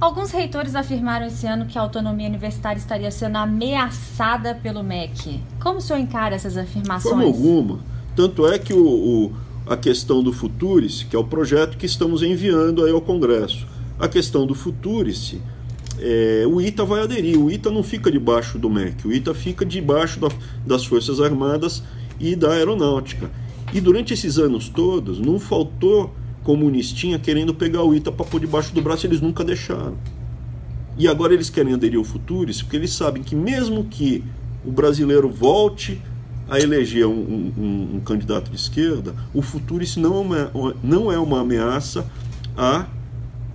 Alguns 0.00 0.30
reitores 0.30 0.74
afirmaram 0.74 1.26
esse 1.26 1.46
ano 1.46 1.66
que 1.66 1.76
a 1.76 1.82
autonomia 1.82 2.28
universitária 2.28 2.78
estaria 2.78 3.10
sendo 3.10 3.36
ameaçada 3.36 4.54
pelo 4.54 4.82
MEC. 4.82 5.42
Como 5.60 5.78
o 5.78 5.82
senhor 5.82 5.98
encara 5.98 6.34
essas 6.34 6.56
afirmações? 6.56 7.14
Forma 7.14 7.24
alguma. 7.24 7.80
Tanto 8.14 8.46
é 8.46 8.58
que 8.58 8.72
o, 8.72 8.86
o 8.86 9.32
a 9.66 9.76
questão 9.76 10.22
do 10.22 10.32
Futurice, 10.32 11.04
que 11.06 11.16
é 11.16 11.18
o 11.18 11.24
projeto 11.24 11.76
que 11.76 11.86
estamos 11.86 12.22
enviando 12.22 12.84
aí 12.84 12.92
ao 12.92 13.00
Congresso. 13.00 13.66
A 13.98 14.06
questão 14.06 14.46
do 14.46 14.54
Futurice, 14.54 15.40
é, 15.98 16.44
o 16.46 16.60
ITA 16.60 16.84
vai 16.84 17.02
aderir. 17.02 17.38
O 17.38 17.50
ITA 17.50 17.70
não 17.70 17.82
fica 17.82 18.10
debaixo 18.10 18.58
do 18.58 18.70
MEC, 18.70 19.06
o 19.08 19.12
ITA 19.12 19.34
fica 19.34 19.64
debaixo 19.64 20.20
da, 20.20 20.28
das 20.64 20.84
Forças 20.84 21.20
Armadas 21.20 21.82
e 22.20 22.36
da 22.36 22.52
Aeronáutica. 22.52 23.30
E 23.74 23.80
durante 23.80 24.14
esses 24.14 24.38
anos 24.38 24.68
todos, 24.68 25.18
não 25.18 25.40
faltou 25.40 26.14
comunistinha 26.44 27.18
querendo 27.18 27.52
pegar 27.52 27.82
o 27.82 27.92
ITA 27.92 28.12
para 28.12 28.24
pôr 28.24 28.40
debaixo 28.40 28.72
do 28.72 28.80
braço, 28.80 29.06
eles 29.06 29.20
nunca 29.20 29.42
deixaram. 29.42 29.98
E 30.96 31.08
agora 31.08 31.34
eles 31.34 31.50
querem 31.50 31.74
aderir 31.74 31.98
ao 31.98 32.04
Futurice, 32.04 32.62
porque 32.62 32.76
eles 32.76 32.92
sabem 32.92 33.22
que 33.22 33.34
mesmo 33.34 33.84
que 33.84 34.22
o 34.64 34.70
brasileiro 34.70 35.28
volte 35.28 36.00
a 36.48 36.58
eleger 36.60 37.06
um, 37.06 37.12
um, 37.58 37.96
um, 37.96 38.00
candidato 38.00 38.50
de 38.50 38.56
esquerda, 38.56 39.14
o 39.34 39.42
futuro 39.42 39.82
isso 39.82 39.98
não 39.98 40.34
é 40.34 40.44
uma, 40.52 40.74
não 40.82 41.12
é 41.12 41.18
uma 41.18 41.40
ameaça 41.40 42.06
à 42.56 42.86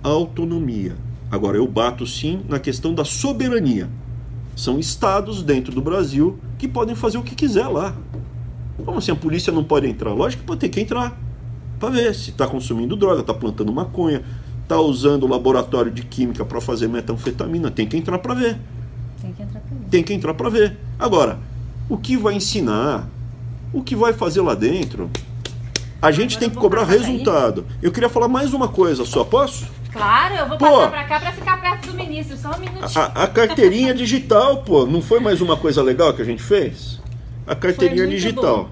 autonomia. 0.02 0.94
Agora, 1.30 1.56
eu 1.56 1.66
bato 1.66 2.06
sim 2.06 2.42
na 2.48 2.58
questão 2.58 2.94
da 2.94 3.04
soberania. 3.04 3.88
São 4.54 4.78
estados 4.78 5.42
dentro 5.42 5.74
do 5.74 5.80
Brasil 5.80 6.38
que 6.58 6.68
podem 6.68 6.94
fazer 6.94 7.16
o 7.16 7.22
que 7.22 7.34
quiser 7.34 7.66
lá. 7.68 7.94
Como 8.84 8.98
assim 8.98 9.12
a 9.12 9.16
polícia 9.16 9.52
não 9.52 9.64
pode 9.64 9.86
entrar? 9.88 10.12
Lógico 10.12 10.42
que 10.42 10.46
pode 10.46 10.60
ter 10.60 10.68
que 10.68 10.80
entrar 10.80 11.18
para 11.80 11.88
ver 11.88 12.14
se 12.14 12.30
está 12.30 12.46
consumindo 12.46 12.94
droga, 12.94 13.22
está 13.22 13.32
plantando 13.32 13.72
maconha, 13.72 14.22
está 14.62 14.78
usando 14.78 15.24
o 15.24 15.26
laboratório 15.26 15.90
de 15.90 16.02
química 16.02 16.44
para 16.44 16.60
fazer 16.60 16.88
metanfetamina. 16.88 17.70
Tem 17.70 17.86
que 17.86 17.96
entrar 17.96 18.18
para 18.18 18.34
ver. 18.34 18.58
Tem 19.20 19.32
que 19.32 19.42
entrar 19.42 19.60
para 19.60 19.76
ver. 19.76 19.88
Tem 19.90 20.02
que 20.02 20.12
entrar 20.12 20.34
para 20.34 20.50
ver. 20.50 20.78
Agora, 20.98 21.38
o 21.92 21.98
que 21.98 22.16
vai 22.16 22.32
ensinar, 22.32 23.06
o 23.70 23.82
que 23.82 23.94
vai 23.94 24.14
fazer 24.14 24.40
lá 24.40 24.54
dentro, 24.54 25.10
A 26.00 26.10
gente 26.10 26.36
tem 26.36 26.50
que 26.50 26.56
cobrar 26.56 26.84
resultado. 26.84 27.64
Eu 27.80 27.92
queria 27.92 28.08
falar 28.08 28.26
mais 28.26 28.52
uma 28.52 28.66
coisa 28.66 29.04
só, 29.04 29.22
posso? 29.22 29.68
Claro, 29.92 30.34
eu 30.34 30.48
vou 30.48 30.58
pô, 30.58 30.64
passar 30.64 30.90
pra 30.90 31.04
cá 31.04 31.20
pra 31.20 31.32
ficar 31.32 31.60
perto 31.60 31.88
do 31.88 31.94
ministro, 31.94 32.36
só 32.36 32.50
um 32.56 32.58
minutinho. 32.58 32.88
A, 32.96 33.22
a 33.22 33.26
carteirinha 33.28 33.94
digital, 33.94 34.62
pô, 34.62 34.84
não 34.86 35.00
foi 35.00 35.20
mais 35.20 35.40
uma 35.40 35.56
coisa 35.56 35.80
legal 35.80 36.12
que 36.14 36.22
a 36.22 36.24
gente 36.24 36.42
fez? 36.42 36.98
A 37.46 37.54
carteirinha 37.54 38.06
digital. 38.08 38.70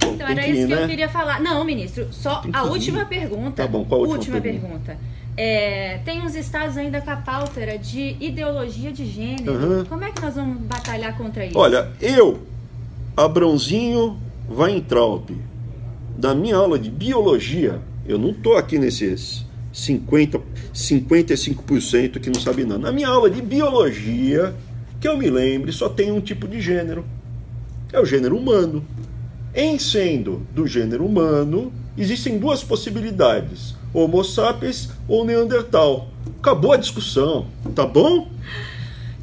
Bom. 0.00 0.14
Então, 0.14 0.26
era 0.26 0.48
isso 0.48 0.66
que 0.66 0.74
né? 0.74 0.82
eu 0.82 0.88
queria 0.88 1.08
falar. 1.08 1.40
Não, 1.40 1.62
ministro, 1.64 2.08
só 2.10 2.42
a 2.52 2.64
última 2.64 3.04
pergunta. 3.04 3.62
Tá 3.62 3.68
bom, 3.68 3.84
qual 3.84 4.00
a 4.00 4.08
última, 4.08 4.36
última 4.36 4.40
pergunta? 4.40 4.96
pergunta. 4.96 4.98
É, 5.36 5.98
tem 6.04 6.22
uns 6.22 6.34
estados 6.34 6.76
ainda 6.76 7.00
com 7.00 7.10
a 7.10 7.16
pauta 7.16 7.78
de 7.78 8.16
ideologia 8.20 8.90
de 8.90 9.04
gênero. 9.04 9.52
Uhum. 9.52 9.84
Como 9.84 10.02
é 10.02 10.10
que 10.10 10.20
nós 10.22 10.34
vamos 10.34 10.58
batalhar 10.62 11.16
contra 11.16 11.44
isso? 11.44 11.58
Olha, 11.58 11.90
eu, 12.00 12.40
Abrãozinho 13.16 14.18
Weintraub, 14.50 15.30
da 16.18 16.34
minha 16.34 16.56
aula 16.56 16.76
de 16.76 16.90
biologia, 16.90 17.80
eu 18.04 18.18
não 18.18 18.30
estou 18.30 18.56
aqui 18.56 18.76
nesses 18.76 19.46
50, 19.72 20.40
55% 20.74 22.18
que 22.18 22.28
não 22.28 22.40
sabe 22.40 22.64
nada. 22.64 22.80
Na 22.80 22.92
minha 22.92 23.06
aula 23.06 23.30
de 23.30 23.40
biologia, 23.40 24.52
que 25.00 25.06
eu 25.06 25.16
me 25.16 25.30
lembre, 25.30 25.70
só 25.70 25.88
tem 25.88 26.10
um 26.10 26.20
tipo 26.20 26.48
de 26.48 26.60
gênero. 26.60 27.04
É 27.92 28.00
o 28.00 28.04
gênero 28.04 28.36
humano. 28.36 28.84
Em 29.54 29.78
sendo 29.78 30.44
do 30.52 30.66
gênero 30.66 31.06
humano, 31.06 31.72
existem 31.96 32.36
duas 32.36 32.64
possibilidades: 32.64 33.76
Homo 33.92 34.24
sapiens 34.24 34.90
ou 35.06 35.24
Neandertal. 35.24 36.08
Acabou 36.40 36.72
a 36.72 36.76
discussão, 36.76 37.46
tá 37.76 37.86
bom? 37.86 38.28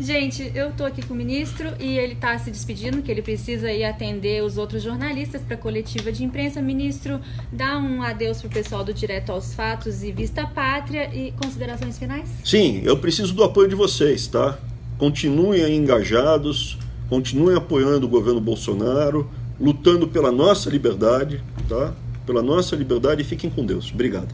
Gente, 0.01 0.51
eu 0.55 0.71
tô 0.71 0.83
aqui 0.83 1.05
com 1.05 1.13
o 1.13 1.15
ministro 1.15 1.75
e 1.79 1.95
ele 1.95 2.15
tá 2.15 2.35
se 2.39 2.49
despedindo, 2.49 3.03
que 3.03 3.11
ele 3.11 3.21
precisa 3.21 3.71
ir 3.71 3.83
atender 3.83 4.43
os 4.43 4.57
outros 4.57 4.81
jornalistas 4.81 5.43
para 5.43 5.55
coletiva 5.55 6.11
de 6.11 6.23
imprensa. 6.23 6.59
Ministro, 6.59 7.21
dá 7.51 7.77
um 7.77 8.01
adeus 8.01 8.41
pro 8.41 8.49
pessoal 8.49 8.83
do 8.83 8.95
Direto 8.95 9.31
aos 9.31 9.53
Fatos 9.53 10.01
e 10.01 10.11
Vista 10.11 10.47
Pátria 10.47 11.13
e 11.13 11.31
considerações 11.33 11.99
finais? 11.99 12.27
Sim, 12.43 12.81
eu 12.83 12.97
preciso 12.97 13.31
do 13.35 13.43
apoio 13.43 13.69
de 13.69 13.75
vocês, 13.75 14.25
tá? 14.25 14.57
Continuem 14.97 15.63
aí 15.63 15.75
engajados, 15.75 16.79
continuem 17.07 17.55
apoiando 17.55 18.07
o 18.07 18.09
governo 18.09 18.41
Bolsonaro, 18.41 19.29
lutando 19.59 20.07
pela 20.07 20.31
nossa 20.31 20.67
liberdade, 20.67 21.43
tá? 21.69 21.93
Pela 22.25 22.41
nossa 22.41 22.75
liberdade 22.75 23.21
e 23.21 23.23
fiquem 23.23 23.51
com 23.51 23.63
Deus. 23.63 23.91
Obrigado. 23.93 24.33